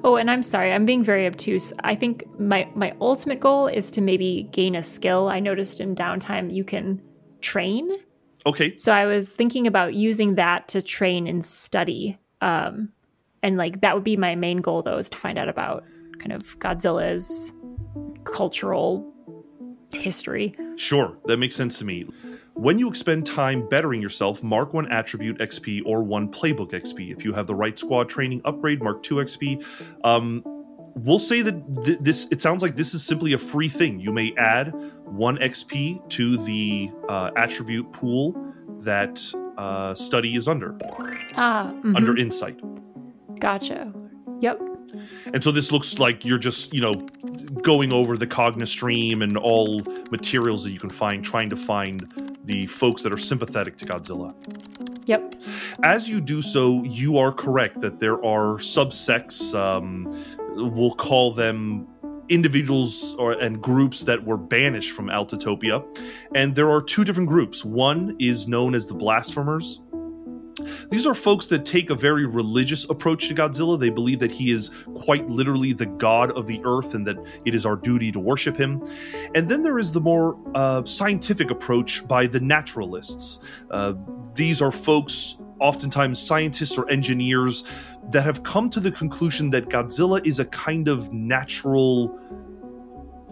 [0.04, 1.72] Oh, and I'm sorry, I'm being very obtuse.
[1.80, 5.28] I think my my ultimate goal is to maybe gain a skill.
[5.28, 7.02] I noticed in downtime you can
[7.40, 7.90] train.
[8.44, 8.76] Okay.
[8.76, 12.18] So I was thinking about using that to train and study.
[12.40, 12.92] Um
[13.42, 15.84] and like that would be my main goal though is to find out about
[16.18, 17.52] kind of Godzilla's
[18.24, 19.12] cultural
[19.92, 20.54] history.
[20.76, 22.06] Sure, that makes sense to me.
[22.56, 27.12] When you expend time bettering yourself, mark one attribute XP or one playbook XP.
[27.14, 29.62] If you have the right squad training upgrade, mark two XP.
[30.04, 30.42] Um,
[30.94, 32.26] we'll say that th- this.
[32.30, 34.00] It sounds like this is simply a free thing.
[34.00, 34.72] You may add
[35.04, 38.34] one XP to the uh, attribute pool
[38.80, 39.22] that
[39.58, 40.76] uh, study is under,
[41.34, 41.94] Ah, mhm.
[41.96, 42.58] under insight.
[43.38, 43.92] gotcha.
[44.40, 44.60] Yep.
[45.32, 46.92] And so this looks like you're just, you know,
[47.62, 52.06] going over the Cogna stream and all materials that you can find, trying to find
[52.46, 54.34] the folks that are sympathetic to Godzilla.
[55.06, 55.34] Yep.
[55.82, 60.08] As you do so, you are correct that there are subsects, um,
[60.54, 61.86] we'll call them
[62.28, 65.84] individuals or and groups that were banished from Altitopia.
[66.34, 67.64] And there are two different groups.
[67.64, 69.80] One is known as the Blasphemers.
[70.90, 73.78] These are folks that take a very religious approach to Godzilla.
[73.78, 77.54] They believe that he is quite literally the god of the earth and that it
[77.54, 78.82] is our duty to worship him.
[79.34, 83.40] And then there is the more uh, scientific approach by the naturalists.
[83.70, 83.94] Uh,
[84.34, 87.64] these are folks, oftentimes scientists or engineers,
[88.10, 92.18] that have come to the conclusion that Godzilla is a kind of natural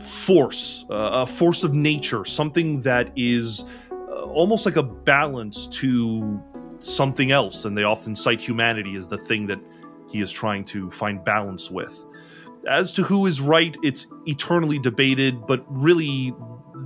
[0.00, 6.42] force, uh, a force of nature, something that is uh, almost like a balance to
[6.78, 7.64] something else.
[7.64, 9.60] And they often cite humanity as the thing that
[10.08, 12.06] he is trying to find balance with.
[12.68, 16.34] As to who is right, it's eternally debated, but really,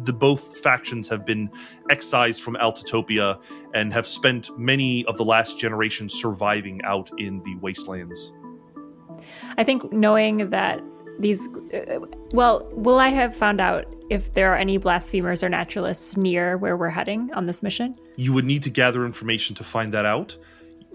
[0.05, 1.51] the both factions have been
[1.90, 3.40] excised from Altitopia
[3.74, 8.33] and have spent many of the last generation surviving out in the wastelands.
[9.57, 10.81] I think knowing that
[11.18, 11.98] these, uh,
[12.33, 16.77] well, will I have found out if there are any blasphemers or naturalists near where
[16.77, 17.99] we're heading on this mission?
[18.16, 20.37] You would need to gather information to find that out.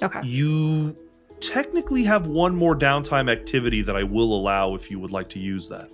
[0.02, 0.22] Okay.
[0.24, 0.96] You
[1.40, 5.40] technically have one more downtime activity that I will allow if you would like to
[5.40, 5.90] use that.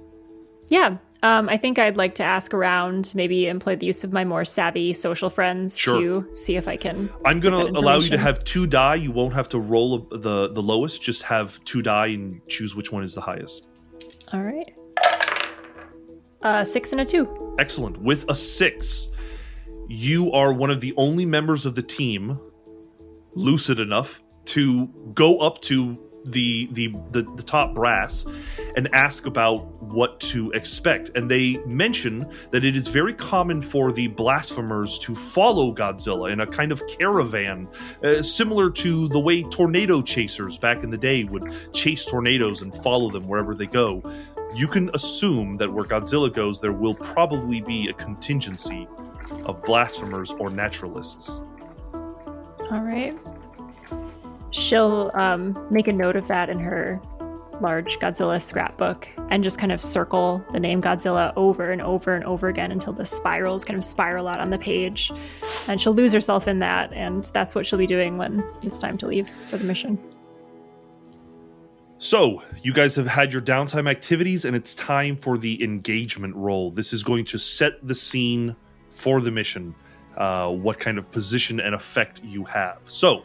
[0.70, 0.98] Yeah.
[1.22, 4.46] Um, I think I'd like to ask around, maybe employ the use of my more
[4.46, 6.00] savvy social friends Sure.
[6.24, 7.10] to see if I can.
[7.26, 8.96] I'm going to allow you to have two die.
[8.96, 11.02] You won't have to roll a, the the lowest.
[11.02, 13.68] Just have two die and choose which one is the highest.
[14.32, 14.74] All right.
[16.42, 17.56] Uh, six and a two.
[17.60, 17.98] Excellent.
[18.02, 19.10] With a six,
[19.88, 22.40] you are one of the only members of the team
[23.34, 28.26] lucid enough to go up to the the the, the top brass
[28.76, 31.12] and ask about what to expect.
[31.16, 36.42] And they mention that it is very common for the blasphemers to follow Godzilla in
[36.42, 37.68] a kind of caravan,
[38.04, 42.76] uh, similar to the way tornado chasers back in the day would chase tornadoes and
[42.76, 44.04] follow them wherever they go.
[44.54, 48.88] You can assume that where Godzilla goes, there will probably be a contingency
[49.46, 51.42] of blasphemers or naturalists.
[52.72, 53.18] All right.
[54.52, 57.00] She'll um, make a note of that in her
[57.62, 62.24] large Godzilla scrapbook and just kind of circle the name Godzilla over and over and
[62.24, 65.12] over again until the spirals kind of spiral out on the page.
[65.68, 68.98] And she'll lose herself in that, and that's what she'll be doing when it's time
[69.00, 70.00] to leave for the mission.
[72.02, 76.72] So, you guys have had your downtime activities, and it's time for the engagement roll.
[76.72, 78.56] This is going to set the scene
[78.92, 79.76] for the mission,
[80.16, 82.78] uh, what kind of position and effect you have.
[82.86, 83.24] So,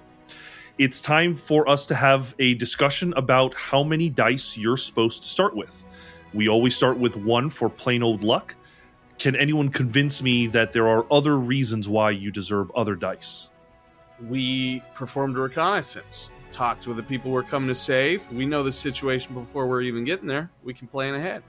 [0.77, 5.29] it's time for us to have a discussion about how many dice you're supposed to
[5.29, 5.85] start with.
[6.33, 8.57] We always start with one for plain old luck.
[9.21, 13.51] Can anyone convince me that there are other reasons why you deserve other dice?
[14.21, 18.31] We performed reconnaissance, talked with the people we're coming to save.
[18.33, 20.51] We know the situation before we're even getting there.
[20.63, 21.43] We can plan ahead.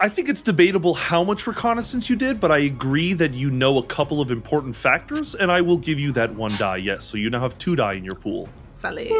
[0.00, 3.78] I think it's debatable how much reconnaissance you did, but I agree that you know
[3.78, 7.04] a couple of important factors, and I will give you that one die, yes.
[7.04, 8.48] So you now have two die in your pool.
[8.72, 9.12] Sally.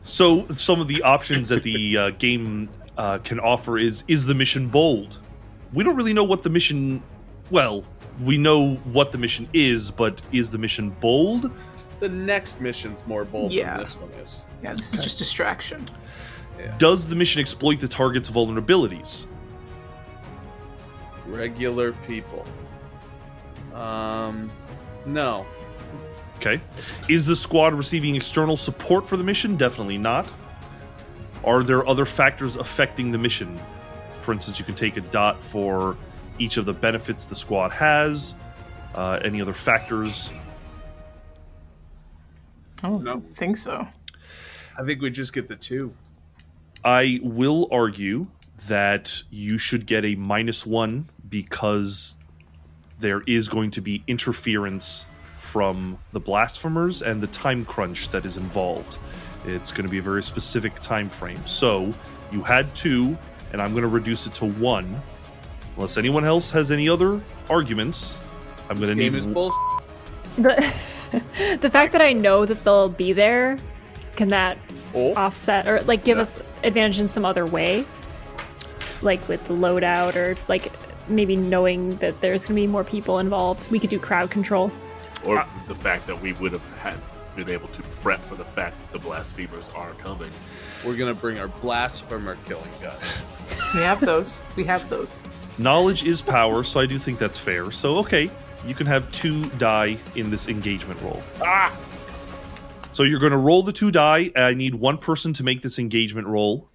[0.00, 4.34] So some of the options that the uh, game uh, can offer is is the
[4.34, 5.18] mission bold?
[5.72, 7.02] We don't really know what the mission.
[7.50, 7.84] Well,
[8.22, 11.52] we know what the mission is, but is the mission bold?
[12.00, 13.72] The next mission's more bold Yeah.
[13.72, 14.42] than this one is.
[14.62, 15.86] Yeah, this is just distraction.
[16.78, 19.26] Does the mission exploit the target's vulnerabilities?
[21.26, 22.44] Regular people.
[23.74, 24.50] Um,
[25.06, 25.46] no.
[26.36, 26.60] Okay.
[27.08, 29.56] Is the squad receiving external support for the mission?
[29.56, 30.26] Definitely not.
[31.42, 33.58] Are there other factors affecting the mission?
[34.20, 35.96] For instance, you can take a dot for
[36.38, 38.34] each of the benefits the squad has.
[38.94, 40.30] Uh, any other factors?
[42.84, 43.22] I don't No.
[43.34, 43.86] think so.
[44.78, 45.94] I think we just get the two.
[46.84, 48.26] I will argue
[48.68, 52.16] that you should get a minus one because
[53.00, 55.06] there is going to be interference
[55.38, 58.98] from the blasphemers and the time crunch that is involved.
[59.46, 61.44] It's going to be a very specific time frame.
[61.46, 61.92] So
[62.32, 63.16] you had two,
[63.52, 65.00] and I'm going to reduce it to one.
[65.76, 68.18] Unless anyone else has any other arguments,
[68.68, 69.58] I'm going to game need is bullshit.
[71.36, 73.56] The, the fact that I know that they'll be there,
[74.16, 74.58] can that
[74.94, 76.22] Oh, offset or like give Yeah.
[76.22, 77.84] us advantage in some other way?
[79.02, 80.72] Like with the loadout or like
[81.08, 83.70] maybe knowing that there's going to be more people involved.
[83.70, 84.70] We could do crowd control.
[85.24, 86.96] or uh, the fact that we would have had
[87.36, 90.30] been able to prep for the fact that the blasphemers are coming.
[90.86, 93.26] we're gonna bring our blasphemer killing guns.
[93.74, 94.44] We have those.
[94.54, 95.20] We have those.
[95.58, 97.70] knowledge is power, so I do think that's fair.
[97.72, 98.30] So okay,
[98.66, 101.22] you can have two die in this engagement roll.
[101.42, 101.76] Ah!
[102.92, 104.30] So you're going to roll the two die.
[104.36, 106.68] I need one person to make this engagement roll,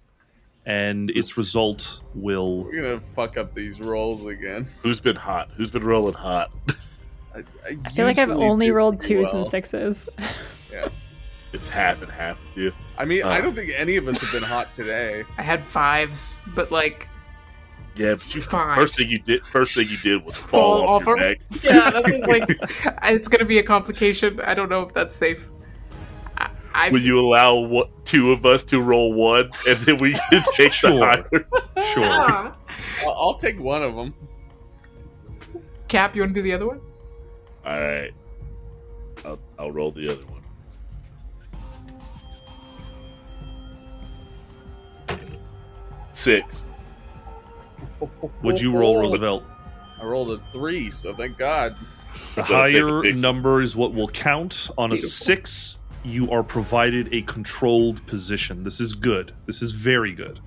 [0.66, 2.64] and its result will.
[2.64, 4.66] We're gonna fuck up these rolls again.
[4.82, 5.50] Who's been hot?
[5.56, 6.50] Who's been rolling hot?
[7.34, 7.44] I,
[7.84, 9.42] I feel like I've only rolled twos well.
[9.42, 10.08] and sixes.
[10.72, 10.88] Yeah.
[11.52, 12.74] It's half and half, dude.
[12.98, 13.40] I mean, I Uh.
[13.40, 15.24] don't think any of us have been hot today.
[15.38, 17.08] I had fives, but like,
[17.96, 18.74] Yeah, but you Fives.
[18.76, 21.20] first thing you did first thing you did was Fall fall, off, off your of-
[21.22, 21.62] back.
[21.62, 22.48] yeah, that's just like,
[23.04, 24.40] it's gonna be a complication.
[24.40, 25.48] I don't know if that's safe.
[26.38, 30.12] I, I Would you allow what, two of us to roll one, and then we
[30.30, 30.90] can take Sure.
[30.92, 31.28] the higher?
[31.94, 32.04] Sure.
[32.06, 32.56] Ah.
[33.02, 34.14] I'll, I'll take one of them.
[35.88, 36.80] Cap, you want to do the other one?
[37.66, 38.12] All right,
[39.24, 40.40] I'll, I'll roll the other one.
[46.12, 46.64] Six.
[48.42, 49.00] Would you roll, oh.
[49.00, 49.44] Roosevelt?
[50.00, 51.76] I rolled a three, so thank God.
[52.34, 54.70] The I'm gonna take a higher number is what will count.
[54.78, 55.10] On a Beautiful.
[55.10, 58.64] six, you are provided a controlled position.
[58.64, 59.34] This is good.
[59.46, 60.40] This is very good.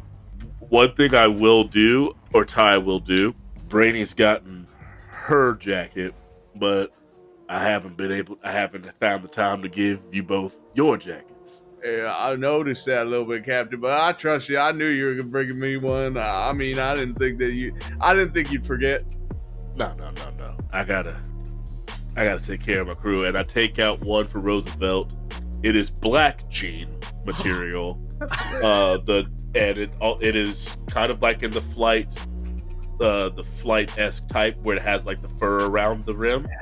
[0.59, 3.35] One thing I will do, or Ty will do,
[3.69, 4.67] Brainy's gotten
[5.09, 6.15] her jacket,
[6.55, 6.91] but
[7.47, 11.32] I haven't been able, I haven't found the time to give you both your jackets.
[11.83, 13.79] Yeah, I noticed that a little bit, Captain.
[13.79, 14.57] But I trust you.
[14.57, 16.17] I knew you were bringing me one.
[16.17, 17.75] I mean, I didn't think that you.
[17.99, 19.03] I didn't think you'd forget.
[19.75, 20.57] No, no, no, no.
[20.71, 21.19] I gotta,
[22.15, 25.13] I gotta take care of my crew, and I take out one for Roosevelt.
[25.61, 26.87] It is black jean
[27.25, 27.99] material.
[28.21, 32.07] uh, the and it it is kind of like in the flight,
[33.01, 36.47] uh, the flight esque type where it has like the fur around the rim.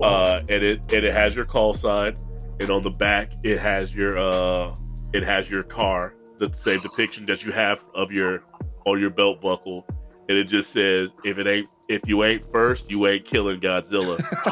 [0.00, 2.16] Uh, and it and it has your call sign,
[2.60, 4.74] and on the back it has your uh,
[5.12, 8.42] it has your car, the same depiction that you have of your
[8.86, 9.86] on your belt buckle,
[10.28, 14.18] and it just says, "If it ain't if you ain't first, you ain't killing Godzilla."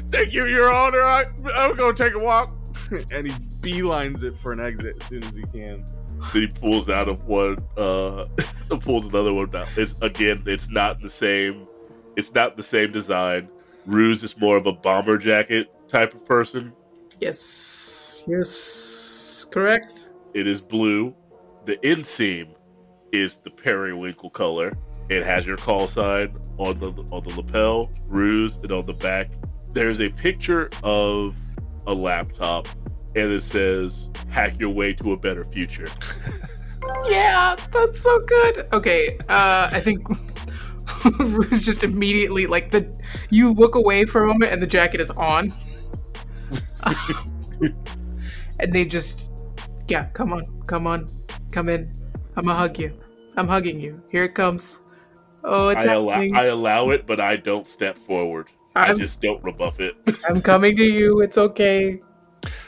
[0.10, 1.02] Thank you, Your Honor.
[1.02, 1.24] I,
[1.54, 2.54] I'm going to take a walk.
[3.12, 5.84] and he beelines it for an exit as soon as he can.
[6.32, 8.26] Then he pulls out of one, uh,
[8.80, 9.68] pulls another one out.
[9.76, 11.66] It's again, it's not the same.
[12.16, 13.48] It's not the same design.
[13.86, 16.72] Ruse is more of a bomber jacket type of person.
[17.20, 18.22] Yes.
[18.26, 19.46] Yes.
[19.50, 20.10] Correct.
[20.34, 21.14] It is blue.
[21.64, 22.54] The inseam
[23.12, 24.72] is the periwinkle color.
[25.08, 29.28] It has your call sign on the on the lapel, ruse, and on the back.
[29.72, 31.36] There's a picture of
[31.86, 32.68] a laptop,
[33.14, 35.88] and it says "Hack your way to a better future."
[37.08, 38.66] Yeah, that's so good.
[38.72, 40.06] Okay, uh, I think
[41.18, 42.88] Rue's just immediately like the
[43.30, 45.52] you look away for a moment and the jacket is on.
[48.60, 49.30] and they just
[49.88, 51.08] yeah, come on, come on,
[51.52, 51.92] come in.
[52.36, 52.92] I'ma hug you.
[53.36, 54.02] I'm hugging you.
[54.10, 54.82] Here it comes.
[55.44, 56.36] Oh, it's I allow happening.
[56.36, 58.48] I allow it, but I don't step forward.
[58.76, 59.96] I I'm, just don't rebuff it.
[60.28, 61.20] I'm coming to you.
[61.20, 62.00] It's okay.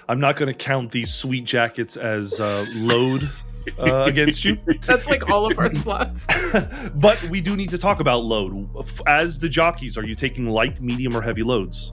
[0.08, 3.30] I'm not going to count these sweet jackets as uh, load
[3.78, 6.26] uh, against you, That's like all of our slots.
[6.94, 8.68] but we do need to talk about load.
[9.06, 11.92] As the jockeys, are you taking light, medium, or heavy loads?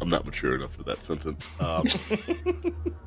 [0.00, 1.48] I'm not mature enough for that sentence.
[1.60, 1.86] Um,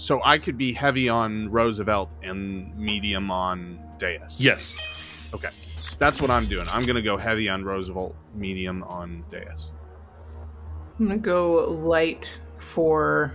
[0.00, 4.40] So I could be heavy on Roosevelt and medium on Deus.
[4.40, 5.28] Yes.
[5.34, 5.50] Okay.
[5.98, 6.64] That's what I'm doing.
[6.72, 9.72] I'm going to go heavy on Roosevelt, medium on Deus.
[11.00, 13.32] I'm gonna go light for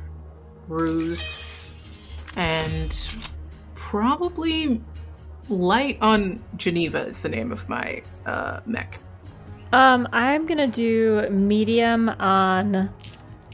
[0.68, 1.76] Ruse
[2.36, 2.96] and
[3.74, 4.84] probably
[5.50, 9.00] light on Geneva is the name of my uh, mech.
[9.74, 12.94] Um, I'm gonna do medium on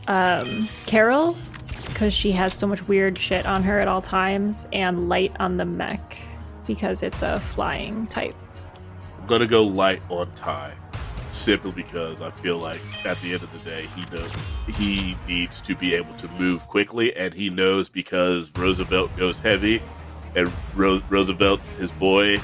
[0.08, 1.38] um Carol
[1.86, 5.56] because she has so much weird shit on her at all times, and light on
[5.56, 6.22] the mech
[6.68, 8.36] because it's a flying type.
[9.22, 10.74] I'm gonna go light on Ty,
[11.32, 14.32] simply because I feel like at the end of the day, he knows
[14.78, 19.82] he needs to be able to move quickly, and he knows because Roosevelt goes heavy,
[20.36, 22.38] and Ro- Roosevelt's his boy.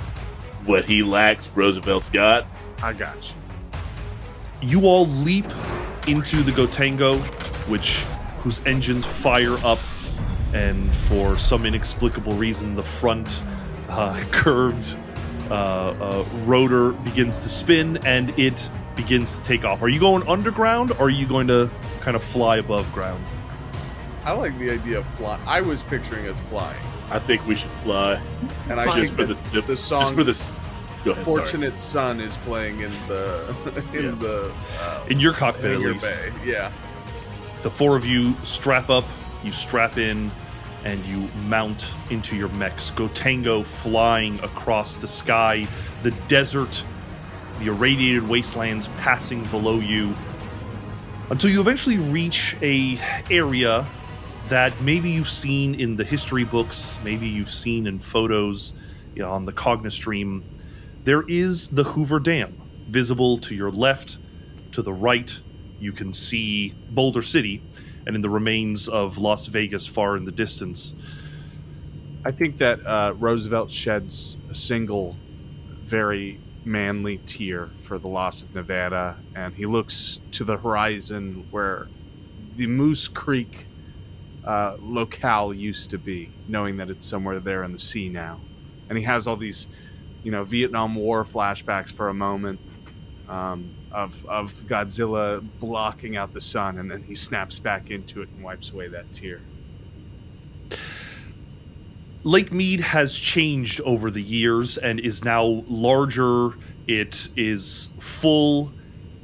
[0.65, 2.45] What he lacks, Roosevelt's got.
[2.83, 3.15] I got
[4.61, 4.69] you.
[4.69, 5.45] You all leap
[6.07, 7.19] into the Gotengo,
[7.69, 8.03] which
[8.41, 9.79] whose engines fire up,
[10.53, 13.43] and for some inexplicable reason, the front
[13.89, 14.97] uh, curved
[15.51, 19.81] uh, uh, rotor begins to spin and it begins to take off.
[19.81, 21.69] Are you going underground, or are you going to
[22.01, 23.23] kind of fly above ground?
[24.25, 25.41] I like the idea of flying.
[25.47, 26.81] I was picturing us flying.
[27.09, 28.19] I think we should fly
[28.69, 30.51] And I just for that the, the song Just for this.
[31.05, 31.37] Go ahead, sorry.
[31.37, 33.55] Fortunate Son is playing in the
[33.93, 34.11] in Yeah.
[34.11, 36.05] the uh, In your cockpit, at hangar least.
[36.05, 36.33] bay.
[36.43, 36.71] Yeah.
[37.61, 39.05] The four of you strap up,
[39.43, 40.29] you strap in,
[40.83, 42.91] and you mount into your mechs.
[42.91, 45.67] Gotengo flying across the sky,
[46.03, 46.83] the desert,
[47.59, 50.15] the irradiated wastelands passing below you,
[51.29, 52.97] until you eventually reach a
[53.29, 53.85] area
[54.47, 58.73] that maybe you've seen in the history books, maybe you've seen in photos
[59.13, 60.43] you know, on the Cognistream.
[61.03, 64.19] There is the Hoover Dam, visible to your left,
[64.71, 65.37] to the right.
[65.79, 67.61] You can see Boulder City,
[68.07, 70.95] and in the remains of Las Vegas far in the distance.
[72.23, 75.17] I think that uh, Roosevelt sheds a single
[75.83, 81.89] very manly tear for the loss of Nevada, and he looks to the horizon where
[82.55, 83.67] the Moose Creek
[84.45, 88.39] uh, locale used to be, knowing that it's somewhere there in the sea now.
[88.89, 89.67] And he has all these,
[90.23, 92.59] you know, Vietnam War flashbacks for a moment
[93.27, 98.29] um, of of Godzilla blocking out the sun, and then he snaps back into it
[98.35, 99.41] and wipes away that tear.
[102.23, 106.55] Lake Mead has changed over the years and is now larger.
[106.87, 108.73] It is full,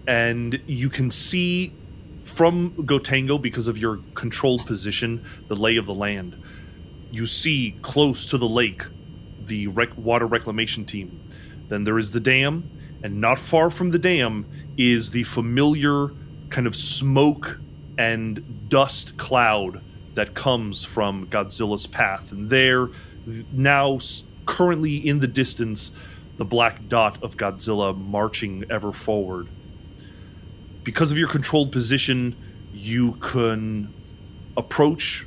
[0.07, 1.73] and you can see
[2.23, 6.41] from Gotengo, because of your controlled position, the lay of the land.
[7.11, 8.83] You see close to the lake
[9.45, 11.19] the rec- water reclamation team.
[11.67, 12.69] Then there is the dam,
[13.03, 14.45] and not far from the dam
[14.77, 16.09] is the familiar
[16.49, 17.59] kind of smoke
[17.97, 19.81] and dust cloud
[20.15, 22.31] that comes from Godzilla's path.
[22.31, 22.89] And there,
[23.51, 23.99] now
[24.45, 25.91] currently in the distance,
[26.37, 29.47] the black dot of Godzilla marching ever forward.
[30.83, 32.35] Because of your controlled position,
[32.73, 33.93] you can
[34.57, 35.25] approach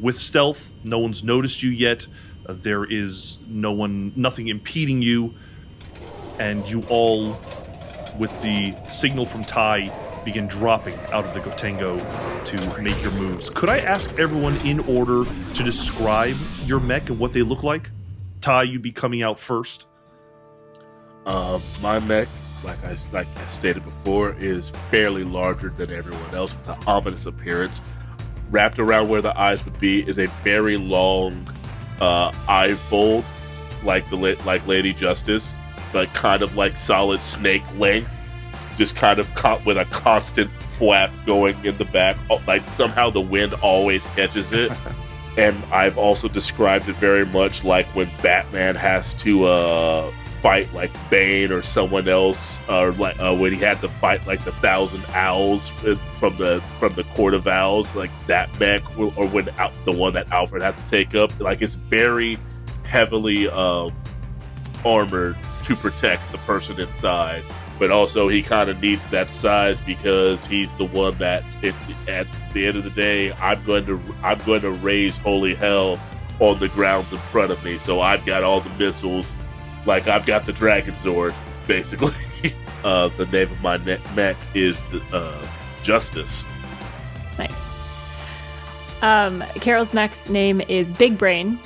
[0.00, 0.72] with stealth.
[0.84, 2.06] No one's noticed you yet.
[2.46, 5.34] Uh, there is no one, nothing impeding you,
[6.38, 7.38] and you all,
[8.18, 9.90] with the signal from Ty,
[10.24, 11.98] begin dropping out of the Gotengo
[12.44, 13.50] to make your moves.
[13.50, 15.24] Could I ask everyone in order
[15.54, 17.90] to describe your mech and what they look like?
[18.40, 19.86] Ty, you'd be coming out first.
[21.26, 22.28] Uh, my mech,
[22.64, 27.26] like I like I stated before, is fairly larger than everyone else with an ominous
[27.26, 27.80] appearance.
[28.50, 31.48] Wrapped around where the eyes would be is a very long
[32.00, 33.24] uh, eye fold,
[33.84, 35.54] like the like Lady Justice,
[35.92, 38.10] but kind of like solid snake length,
[38.76, 42.16] just kind of caught with a constant flap going in the back.
[42.30, 44.70] Oh, Like somehow the wind always catches it.
[45.36, 50.12] and I've also described it very much like when Batman has to uh,
[50.42, 54.44] fight like Bane or someone else, or like uh, when he had to fight like
[54.44, 55.70] the Thousand Owls
[56.18, 60.12] from the from the Court of Owls, like that mech, or when Al- the one
[60.14, 61.30] that Alfred has to take up.
[61.40, 62.38] Like it's very
[62.84, 63.90] heavily uh,
[64.84, 67.44] armored to protect the person inside.
[67.78, 71.76] But also, he kind of needs that size because he's the one that, if,
[72.08, 76.00] at the end of the day, I'm going to I'm going to raise holy hell
[76.40, 77.78] on the grounds in front of me.
[77.78, 79.36] So I've got all the missiles,
[79.86, 81.34] like I've got the Dragon Zord,
[81.66, 82.14] basically.
[82.84, 85.46] uh, the name of my ne- mech is the uh,
[85.82, 86.44] Justice.
[87.38, 87.62] Nice.
[89.02, 91.60] Um, Carol's mech's name is Big Brain,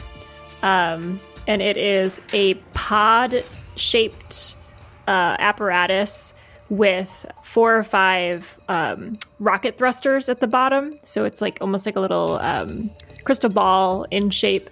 [0.62, 4.57] um, and it is a pod-shaped
[5.09, 6.34] uh, apparatus
[6.68, 10.99] with four or five um, rocket thrusters at the bottom.
[11.05, 12.90] So it's like almost like a little um,
[13.24, 14.70] crystal ball in shape.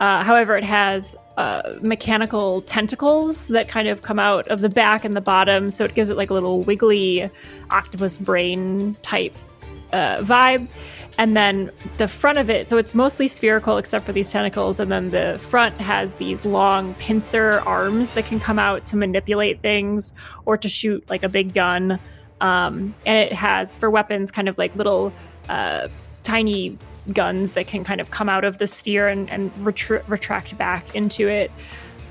[0.00, 5.04] Uh, however, it has uh, mechanical tentacles that kind of come out of the back
[5.04, 7.30] and the bottom, so it gives it like a little wiggly
[7.70, 9.36] octopus brain type
[9.92, 10.68] uh, vibe.
[11.18, 14.80] And then the front of it, so it's mostly spherical except for these tentacles.
[14.80, 19.60] And then the front has these long pincer arms that can come out to manipulate
[19.60, 20.14] things
[20.46, 21.98] or to shoot like a big gun.
[22.40, 25.12] Um, and it has for weapons kind of like little
[25.48, 25.88] uh,
[26.22, 26.78] tiny
[27.12, 30.94] guns that can kind of come out of the sphere and, and retr- retract back
[30.94, 31.50] into it.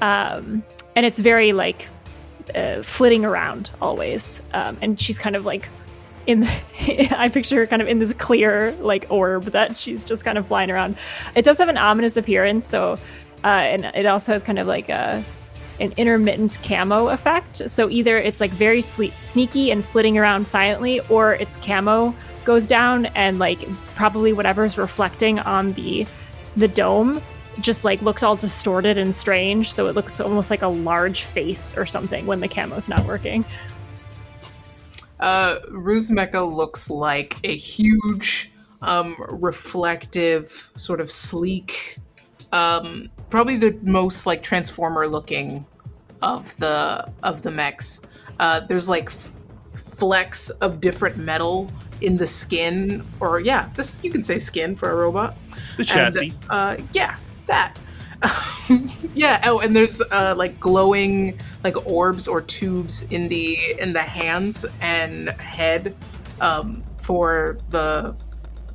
[0.01, 0.63] Um,
[0.95, 1.87] and it's very like
[2.53, 4.41] uh, flitting around always.
[4.53, 5.69] Um, and she's kind of like
[6.27, 6.43] in
[7.11, 10.47] I picture her kind of in this clear like orb that she's just kind of
[10.47, 10.97] flying around.
[11.35, 12.97] It does have an ominous appearance, so
[13.43, 15.23] uh, and it also has kind of like a
[15.79, 17.69] an intermittent camo effect.
[17.69, 22.15] So either it's like very sneaky and flitting around silently, or its camo
[22.45, 26.05] goes down and like probably whatever's reflecting on the
[26.55, 27.21] the dome
[27.59, 29.71] just like looks all distorted and strange.
[29.71, 33.45] So it looks almost like a large face or something when the camo's not working.
[35.21, 38.51] Uh, Ruzmecha looks like a huge,
[38.81, 41.99] um, reflective, sort of sleek,
[42.51, 45.65] um, probably the most like transformer looking
[46.21, 48.01] of the of the mechs.
[48.39, 49.43] Uh, there's like f-
[49.97, 54.91] flecks of different metal in the skin, or yeah, this you can say skin for
[54.91, 55.37] a robot.
[55.77, 56.29] The chassis.
[56.29, 57.77] And, uh, yeah, that.
[59.15, 59.41] yeah.
[59.45, 64.65] Oh, and there's uh, like glowing like orbs or tubes in the in the hands
[64.79, 65.95] and head
[66.39, 68.15] um, for the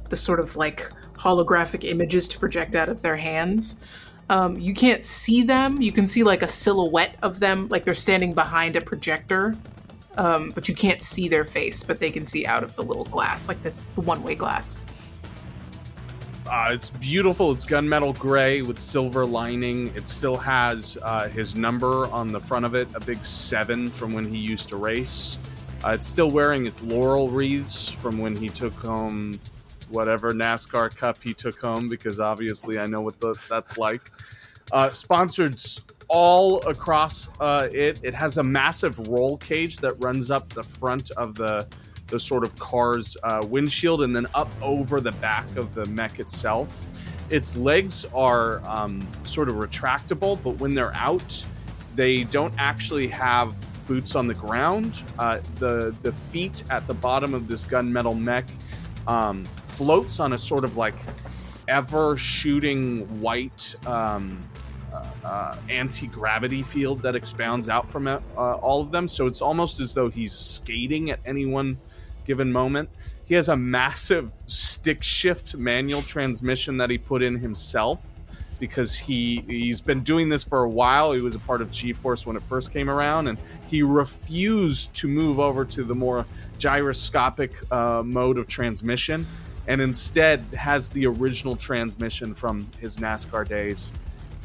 [0.09, 3.81] the sort of like holographic images to project out of their hands.
[4.29, 5.81] Um, you can't see them.
[5.81, 9.57] You can see like a silhouette of them, like they're standing behind a projector.
[10.17, 13.05] Um, but you can't see their face, but they can see out of the little
[13.05, 14.79] glass, like the, the one-way glass.
[16.49, 17.51] Uh, it's beautiful.
[17.51, 19.93] It's gunmetal gray with silver lining.
[19.97, 24.13] It still has uh, his number on the front of it, a big seven from
[24.13, 25.39] when he used to race.
[25.85, 29.41] Uh, it's still wearing its laurel wreaths from when he took home
[29.89, 34.13] whatever NASCAR Cup he took home, because obviously I know what the, that's like.
[34.71, 35.61] Uh, sponsored
[36.09, 37.99] all across uh, it.
[38.05, 41.67] It has a massive roll cage that runs up the front of the
[42.09, 46.21] the sort of car's uh, windshield and then up over the back of the mech
[46.21, 46.69] itself.
[47.31, 51.45] Its legs are um, sort of retractable, but when they're out,
[51.97, 53.55] they don't actually have
[53.87, 55.03] boots on the ground.
[55.19, 58.47] Uh, the the feet at the bottom of this gunmetal mech
[59.07, 60.97] um, floats on a sort of like
[61.69, 64.49] ever shooting white um,
[65.25, 69.09] uh, anti gravity field that expounds out from uh, all of them.
[69.09, 71.77] So it's almost as though he's skating at any one
[72.27, 72.89] given moment.
[73.25, 78.01] He has a massive stick shift manual transmission that he put in himself
[78.59, 81.13] because he he's been doing this for a while.
[81.13, 85.09] He was a part of G-force when it first came around, and he refused to
[85.09, 86.25] move over to the more
[86.59, 89.27] gyroscopic uh, mode of transmission,
[89.67, 93.93] and instead has the original transmission from his NASCAR days.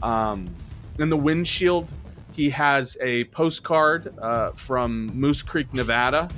[0.04, 0.50] Um,
[0.98, 1.92] in the windshield,
[2.34, 6.30] he has a postcard uh, from Moose Creek, Nevada,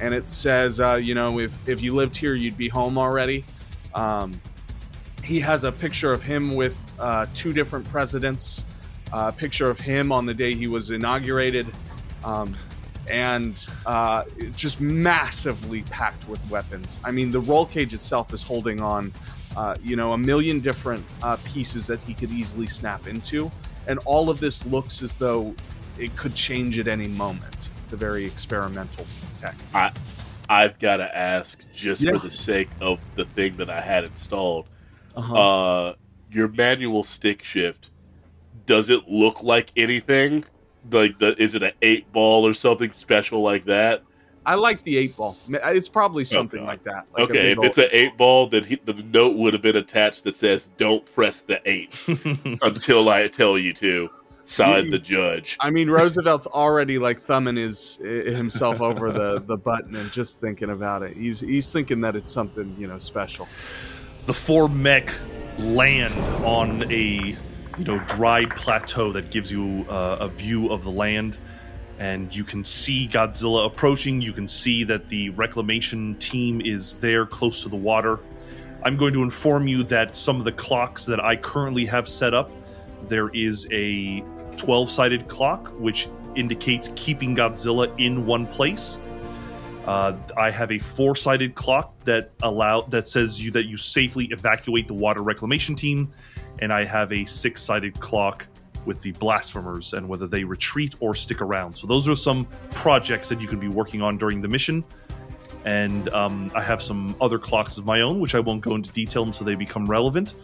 [0.00, 3.44] and it says, uh, you know, if if you lived here, you'd be home already.
[3.94, 4.40] Um,
[5.24, 8.64] he has a picture of him with uh, two different presidents,
[9.12, 11.66] a picture of him on the day he was inaugurated,
[12.24, 12.54] um,
[13.08, 14.24] and uh,
[14.54, 17.00] just massively packed with weapons.
[17.02, 19.12] I mean, the roll cage itself is holding on,
[19.56, 23.50] uh, you know, a million different uh, pieces that he could easily snap into,
[23.86, 25.54] and all of this looks as though
[25.98, 27.70] it could change at any moment.
[27.82, 29.06] It's a very experimental
[29.38, 29.54] tech.
[29.74, 29.90] I,
[30.48, 32.12] I've got to ask, just Yeah.
[32.12, 34.66] for the sake of the thing that I had installed,
[35.14, 35.34] Uh-huh.
[35.34, 35.94] uh,
[36.30, 37.90] your manual stick shift,
[38.66, 40.44] does it look like anything?
[40.90, 44.02] Like, the, is it an eight ball or something special like that?
[44.44, 45.36] I like the eight ball.
[45.48, 46.66] It's probably something God.
[46.68, 47.06] like that.
[47.12, 50.22] Like okay, if it's an eight ball, then he, the note would have been attached
[50.22, 52.00] that says "Don't press the eight
[52.62, 54.08] until I tell you to."
[54.48, 55.56] Signed the judge.
[55.58, 60.70] I mean, Roosevelt's already like thumbing his himself over the, the button and just thinking
[60.70, 61.16] about it.
[61.16, 63.48] He's he's thinking that it's something you know special.
[64.26, 65.12] the four mech
[65.58, 67.36] land on a
[67.78, 71.38] you know dry plateau that gives you uh, a view of the land
[71.98, 77.24] and you can see godzilla approaching you can see that the reclamation team is there
[77.24, 78.20] close to the water
[78.84, 82.34] i'm going to inform you that some of the clocks that i currently have set
[82.34, 82.50] up
[83.08, 84.22] there is a
[84.56, 88.98] 12 sided clock which indicates keeping godzilla in one place
[89.86, 94.88] uh, I have a four-sided clock that allow that says you that you safely evacuate
[94.88, 96.10] the water reclamation team,
[96.58, 98.46] and I have a six-sided clock
[98.84, 101.76] with the blasphemers and whether they retreat or stick around.
[101.76, 104.84] So those are some projects that you can be working on during the mission.
[105.64, 108.90] And um, I have some other clocks of my own, which I won't go into
[108.92, 110.34] detail until they become relevant.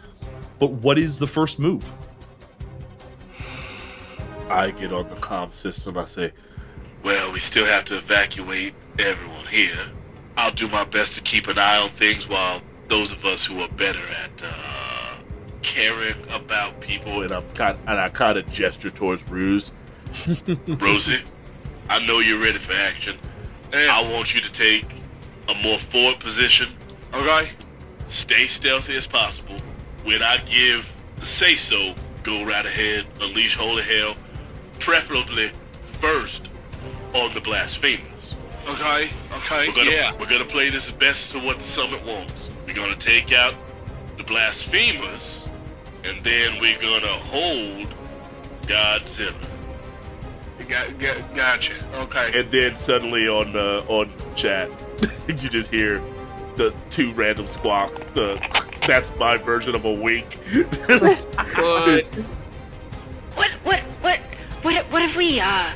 [0.59, 1.89] But what is the first move?
[4.53, 5.97] I get on the comm system.
[5.97, 6.31] I say,
[7.01, 9.79] "Well, we still have to evacuate everyone here.
[10.37, 13.59] I'll do my best to keep an eye on things while those of us who
[13.61, 15.15] are better at uh,
[15.63, 19.73] caring about people." And I'm kind and I kind of gesture towards Ruse.
[20.67, 21.23] Rosie,
[21.89, 23.17] I know you're ready for action.
[23.71, 24.85] And I want you to take
[25.49, 26.73] a more forward position.
[27.11, 27.49] Okay.
[28.07, 29.57] Stay stealthy as possible.
[30.03, 30.87] When I give
[31.19, 34.15] the say so, go right ahead, unleash holy hell,
[34.83, 35.49] preferably
[36.01, 36.49] first
[37.13, 38.01] on the blasphemers.
[38.67, 40.13] Okay, okay, We're gonna yeah.
[40.19, 42.49] we're gonna play this best to what the summit wants.
[42.67, 43.55] We're gonna take out
[44.17, 45.43] the blasphemers,
[46.03, 47.87] and then we're gonna hold
[48.63, 49.33] Godzilla.
[50.67, 51.73] Got, got, gotcha.
[51.95, 52.39] Okay.
[52.39, 54.69] And then suddenly on uh, on chat,
[55.27, 56.01] you just hear
[56.55, 58.09] the two random squawks.
[58.17, 58.37] Uh,
[58.85, 60.39] that's my version of a wink.
[60.87, 61.17] But
[63.35, 64.19] What, what, what,
[64.63, 65.71] what, what if we, uh,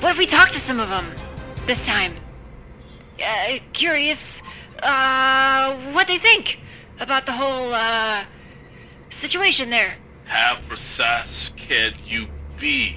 [0.00, 1.12] what if we talk to some of them
[1.66, 2.14] this time?
[3.18, 4.40] Uh, curious,
[4.82, 6.60] uh, what they think
[7.00, 8.24] about the whole, uh,
[9.10, 9.94] situation there.
[10.24, 12.26] How precise can you
[12.58, 12.96] be?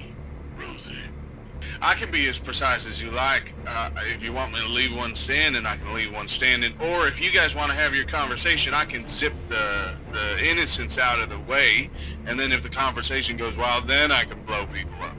[1.86, 3.52] I can be as precise as you like.
[3.64, 6.74] Uh, if you want me to leave one standing, I can leave one standing.
[6.80, 10.98] Or if you guys want to have your conversation, I can zip the the innocents
[10.98, 11.88] out of the way.
[12.26, 15.14] And then if the conversation goes wild, then I can blow people up.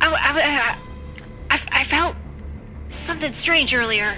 [0.00, 0.76] I, I,
[1.50, 2.14] I, I, I felt
[2.90, 4.16] something strange earlier.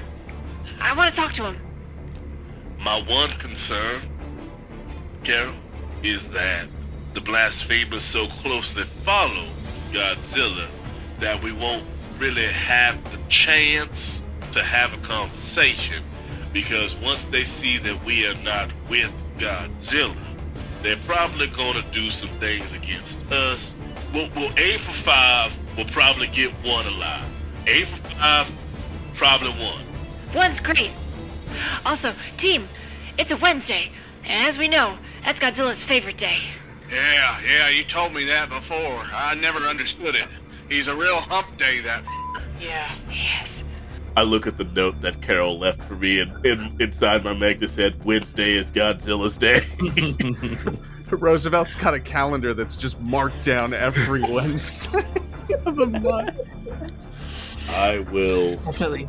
[0.80, 1.56] I want to talk to him.
[2.78, 4.02] My one concern,
[5.24, 5.54] Carol,
[6.02, 6.66] is that
[7.14, 9.46] the blasphemers so closely follow
[9.92, 10.68] Godzilla
[11.20, 11.84] that we won't
[12.18, 14.20] really have the chance
[14.52, 16.02] to have a conversation
[16.52, 20.16] because once they see that we are not with Godzilla,
[20.82, 23.72] they're probably going to do some things against us.
[24.14, 27.24] We'll, we'll aim for five, we'll probably get one alive.
[27.66, 28.50] Aim for five,
[29.14, 29.84] probably one.
[30.34, 30.92] One's great.
[31.84, 32.68] Also, team,
[33.18, 33.90] it's a Wednesday,
[34.24, 36.38] and as we know, that's Godzilla's favorite day.
[36.90, 39.04] Yeah, yeah, you told me that before.
[39.12, 40.28] I never understood it.
[40.68, 42.04] He's a real hump day, that.
[42.60, 42.90] Yeah.
[43.10, 43.62] Yes.
[44.16, 47.68] I look at the note that Carol left for me, and, and inside my Magna
[47.68, 49.60] said, Wednesday is Godzilla's day.
[51.10, 55.04] Roosevelt's got a calendar that's just marked down every Wednesday
[55.64, 56.36] of the month.
[57.70, 58.56] I will.
[58.56, 59.06] Definitely.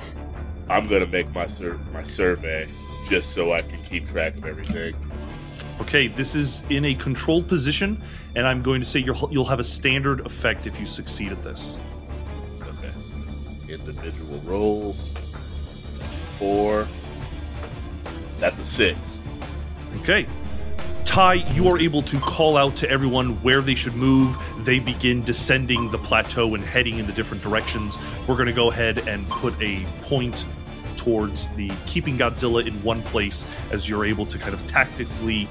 [0.70, 2.68] I'm gonna make my sur- my survey
[3.08, 4.96] just so I can keep track of everything.
[5.82, 8.02] Okay, this is in a controlled position,
[8.36, 11.44] and I'm going to say you'll you'll have a standard effect if you succeed at
[11.44, 11.78] this.
[12.62, 12.92] Okay.
[13.70, 15.12] Individual rolls.
[16.40, 16.88] Four.
[18.40, 19.20] That's a six.
[20.02, 20.28] Okay.
[21.06, 24.38] Ty, you are able to call out to everyone where they should move.
[24.66, 27.98] They begin descending the plateau and heading in the different directions.
[28.28, 30.46] We're going to go ahead and put a point
[31.08, 35.48] towards the keeping Godzilla in one place as you're able to kind of tactically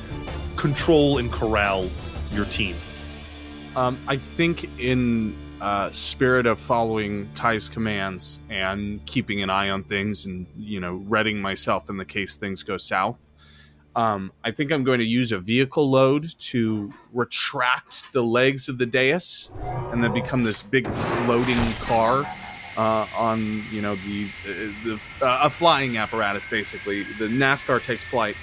[0.57, 1.89] control and corral
[2.31, 2.77] your team.
[3.75, 9.83] Um, I think in uh, spirit of following Ty's commands and keeping an eye on
[9.83, 13.33] things and, you know, readying myself in the case things go south,
[13.95, 18.77] um, I think I'm going to use a vehicle load to retract the legs of
[18.77, 19.49] the dais
[19.91, 22.27] and then become this big floating car
[22.77, 24.29] uh, on, you know, the,
[24.85, 27.03] the uh, a flying apparatus, basically.
[27.05, 28.37] The NASCAR takes flight.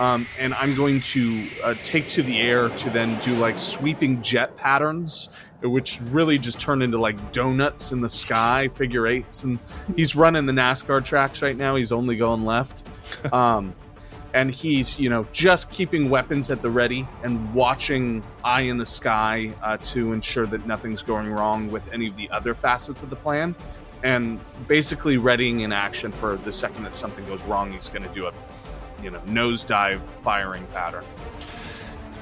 [0.00, 4.22] Um, and I'm going to uh, take to the air to then do like sweeping
[4.22, 5.28] jet patterns,
[5.62, 9.44] which really just turn into like donuts in the sky, figure eights.
[9.44, 9.58] And
[9.94, 11.76] he's running the NASCAR tracks right now.
[11.76, 12.82] He's only going left.
[13.32, 13.74] Um,
[14.34, 18.84] and he's, you know, just keeping weapons at the ready and watching eye in the
[18.84, 23.10] sky uh, to ensure that nothing's going wrong with any of the other facets of
[23.10, 23.54] the plan.
[24.02, 28.12] And basically readying in action for the second that something goes wrong, he's going to
[28.12, 28.32] do a
[29.02, 31.04] you know nosedive firing pattern.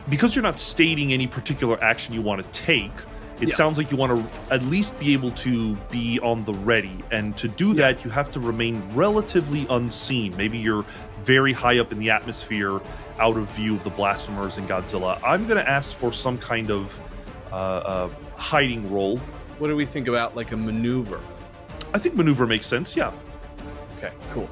[0.09, 2.93] Because you're not stating any particular action you want to take,
[3.41, 3.55] it Yeah.
[3.55, 6.97] sounds like you want to at least be able to be on the ready.
[7.11, 10.37] And to do that, you have to remain relatively unseen.
[10.37, 10.85] Maybe you're
[11.25, 12.81] very high up in the atmosphere,
[13.18, 15.20] out of view of the blasphemers and Godzilla.
[15.25, 16.99] I'm going to ask for some kind of
[17.51, 19.18] uh, uh, hiding roll.
[19.59, 21.20] What do we think about like a maneuver?
[21.95, 23.12] I think maneuver makes sense, yeah.
[23.99, 24.49] Okay, cool.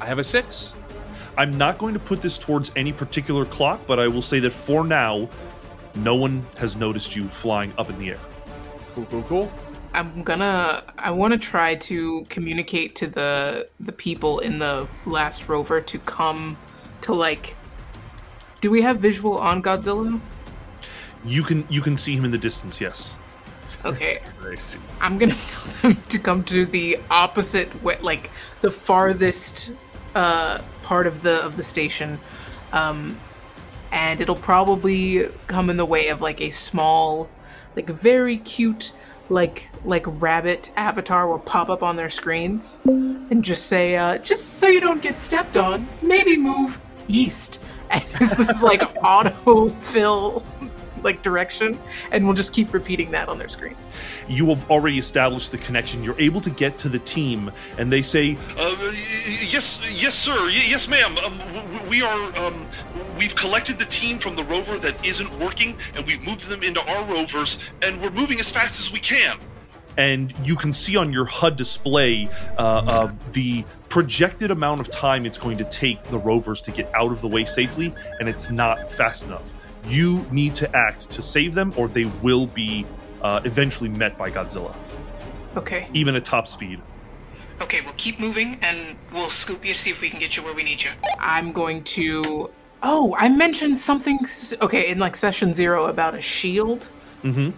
[0.00, 0.72] I have a six.
[1.36, 4.50] I'm not going to put this towards any particular clock, but I will say that
[4.50, 5.28] for now,
[5.96, 8.20] no one has noticed you flying up in the air.
[8.94, 9.52] Cool, cool, cool.
[9.92, 10.84] I'm gonna.
[10.98, 15.98] I want to try to communicate to the the people in the last rover to
[15.98, 16.56] come
[17.02, 17.56] to like.
[18.60, 20.20] Do we have visual on Godzilla?
[21.24, 23.16] You can you can see him in the distance, yes.
[23.84, 24.18] Okay,
[25.00, 25.34] I'm gonna
[25.80, 28.30] tell them to come to the opposite way, like
[28.60, 29.72] the farthest
[30.14, 32.18] uh, part of the of the station,
[32.72, 33.18] um,
[33.90, 37.28] and it'll probably come in the way of like a small,
[37.76, 38.92] like very cute,
[39.30, 44.58] like like rabbit avatar will pop up on their screens and just say, uh, just
[44.58, 46.78] so you don't get stepped on, maybe move
[47.08, 47.62] east.
[47.92, 50.44] And this is like auto fill
[51.02, 51.76] like direction,
[52.12, 53.92] and we'll just keep repeating that on their screens.
[54.28, 56.04] You have already established the connection.
[56.04, 58.76] You're able to get to the team, and they say, Uh,
[59.26, 60.48] yes, yes, sir.
[60.50, 61.18] Yes, ma'am.
[61.18, 62.36] Um, w- w- we are.
[62.36, 62.64] Um,
[63.20, 66.80] we've collected the team from the rover that isn't working, and we've moved them into
[66.90, 69.38] our rovers, and we're moving as fast as we can.
[69.98, 75.26] and you can see on your HUD display uh, uh, the projected amount of time
[75.26, 78.48] it's going to take the rovers to get out of the way safely, and it's
[78.50, 79.52] not fast enough.
[79.86, 82.86] You need to act to save them, or they will be
[83.20, 84.74] uh, eventually met by Godzilla,
[85.58, 85.88] Okay.
[85.92, 86.80] even at top speed.
[87.60, 90.54] Okay, we'll keep moving and we'll scoop you, see if we can get you where
[90.54, 90.90] we need you.
[91.18, 92.48] I'm going to.
[92.82, 94.18] Oh, I mentioned something.
[94.62, 96.88] Okay, in like session zero about a shield.
[97.22, 97.50] Mm-hmm.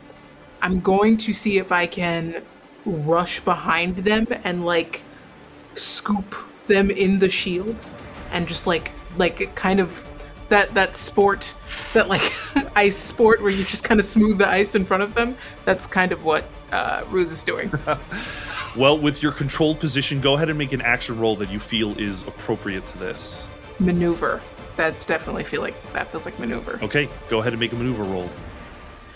[0.62, 2.42] I'm going to see if I can
[2.84, 5.02] rush behind them and like
[5.74, 6.34] scoop
[6.66, 7.84] them in the shield
[8.32, 10.06] and just like like kind of
[10.48, 11.54] that that sport
[11.92, 12.32] that like
[12.76, 15.36] ice sport where you just kind of smooth the ice in front of them.
[15.64, 17.72] That's kind of what uh, Ruse is doing.
[18.74, 21.94] Well, with your controlled position, go ahead and make an action roll that you feel
[21.98, 23.46] is appropriate to this.
[23.78, 24.40] maneuver.
[24.76, 26.78] That's definitely feel like that feels like maneuver.
[26.82, 28.30] Okay, go ahead and make a maneuver roll.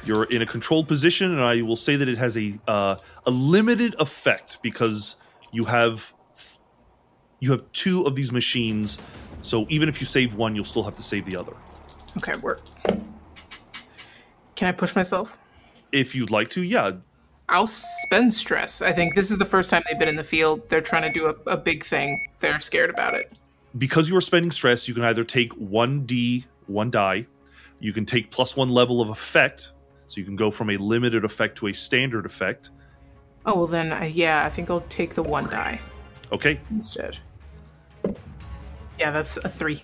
[0.05, 2.97] You're in a controlled position, and I will say that it has a uh,
[3.27, 5.21] a limited effect because
[5.53, 6.13] you have
[7.41, 8.99] you have two of these machines.
[9.43, 11.55] So even if you save one, you'll still have to save the other.
[12.19, 12.61] Okay, work.
[14.55, 15.39] Can I push myself?
[15.93, 16.93] If you'd like to, yeah.
[17.49, 18.83] I'll spend stress.
[18.83, 20.69] I think this is the first time they've been in the field.
[20.69, 22.21] They're trying to do a, a big thing.
[22.41, 23.39] They're scared about it.
[23.79, 27.27] Because you are spending stress, you can either take one D, one die.
[27.81, 29.73] You can take plus one level of effect,
[30.07, 32.71] so you can go from a limited effect to a standard effect.
[33.45, 35.81] Oh well, then uh, yeah, I think I'll take the one die
[36.33, 37.19] Okay, instead.
[38.99, 39.83] Yeah, that's a three.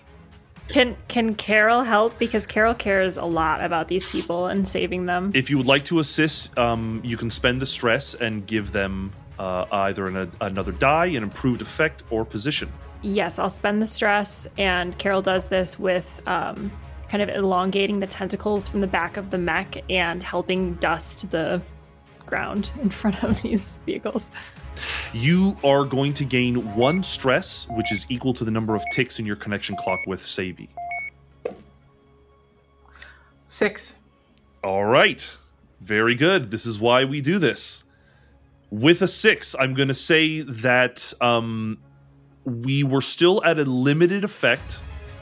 [0.68, 5.30] Can can Carol help because Carol cares a lot about these people and saving them.
[5.34, 9.12] If you would like to assist, um, you can spend the stress and give them
[9.38, 12.72] uh, either an, another die, an improved effect, or position.
[13.02, 16.70] Yes, I'll spend the stress, and Carol does this with um,
[17.08, 21.60] kind of elongating the tentacles from the back of the mech and helping dust the
[22.24, 24.30] ground in front of these vehicles.
[25.12, 29.18] You are going to gain one stress, which is equal to the number of ticks
[29.18, 30.68] in your connection clock with Cebi.
[33.48, 33.98] Six.
[34.64, 35.28] All right.
[35.80, 36.50] Very good.
[36.50, 37.84] This is why we do this.
[38.70, 41.76] With a six, I'm going to say that um,
[42.44, 44.72] we were still at a limited effect,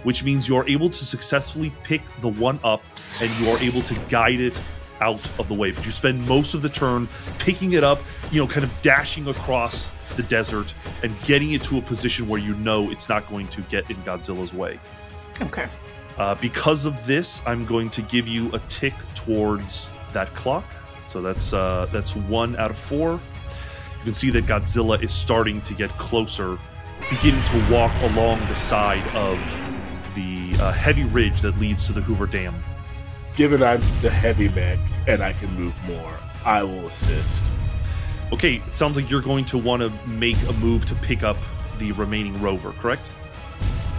[0.03, 2.83] which means you are able to successfully pick the one up
[3.21, 4.59] and you are able to guide it
[5.01, 5.71] out of the way.
[5.71, 7.09] But you spend most of the turn
[7.39, 8.01] picking it up,
[8.31, 12.41] you know, kind of dashing across the desert and getting it to a position where
[12.41, 14.79] you know it's not going to get in Godzilla's way.
[15.41, 15.69] Okay.
[16.19, 20.65] Uh, because of this, I'm going to give you a tick towards that clock.
[21.09, 23.13] So that's uh, that's one out of four.
[23.13, 26.59] You can see that Godzilla is starting to get closer,
[27.11, 29.37] beginning to walk along the side of
[30.15, 32.55] the uh, heavy ridge that leads to the Hoover Dam.
[33.37, 37.45] Given I'm the heavy mech and I can move more, I will assist.
[38.33, 41.37] Okay, it sounds like you're going to want to make a move to pick up
[41.79, 43.11] the remaining rover, correct?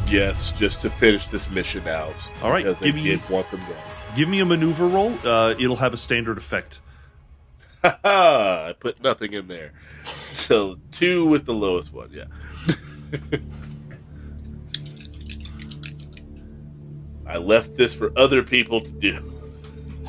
[0.07, 2.15] Yes, just to finish this mission out.
[2.41, 3.75] All right, give me- want them gone.
[4.15, 5.17] Give me a maneuver roll.
[5.23, 6.79] Uh, it'll have a standard effect.
[7.83, 9.71] Haha, I put nothing in there.
[10.33, 12.25] So two with the lowest one, yeah.
[17.27, 19.31] I left this for other people to do.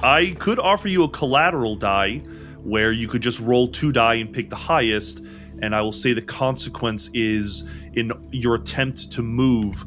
[0.02, 2.18] I could offer you a collateral die
[2.62, 5.22] where you could just roll two die and pick the highest,
[5.60, 9.84] and I will say the consequence is in your attempt to move,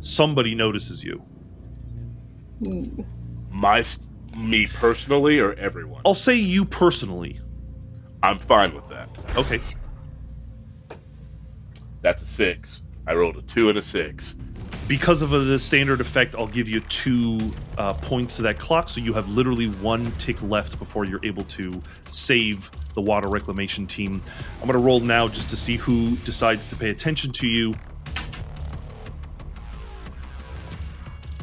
[0.00, 1.22] somebody notices you.
[3.50, 3.84] My
[4.36, 6.02] me personally or everyone.
[6.06, 7.40] I'll say you personally.
[8.22, 9.08] I'm fine with that.
[9.36, 9.60] Okay.
[12.02, 12.82] That's a six.
[13.06, 14.36] I rolled a two and a six.
[14.88, 19.00] Because of the standard effect, I'll give you two uh, points to that clock, so
[19.00, 21.80] you have literally one tick left before you're able to
[22.10, 24.20] save the water reclamation team.
[24.60, 27.74] I'm going to roll now just to see who decides to pay attention to you.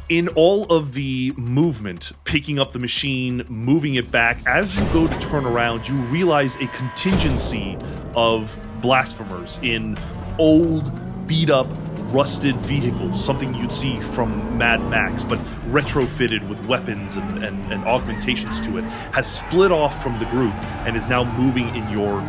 [0.09, 5.07] In all of the movement, picking up the machine, moving it back, as you go
[5.07, 7.77] to turn around, you realize a contingency
[8.15, 9.95] of blasphemers in
[10.39, 10.91] old,
[11.27, 11.67] beat up,
[12.11, 15.37] rusted vehicles, something you'd see from Mad Max, but
[15.69, 18.83] retrofitted with weapons and, and, and augmentations to it,
[19.13, 20.53] has split off from the group
[20.85, 22.19] and is now moving in your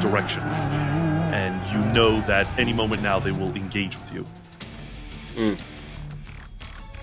[0.00, 0.42] direction.
[1.32, 4.26] And you know that any moment now they will engage with you.
[5.34, 5.54] Hmm.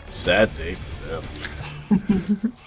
[0.10, 2.54] Sad day for them.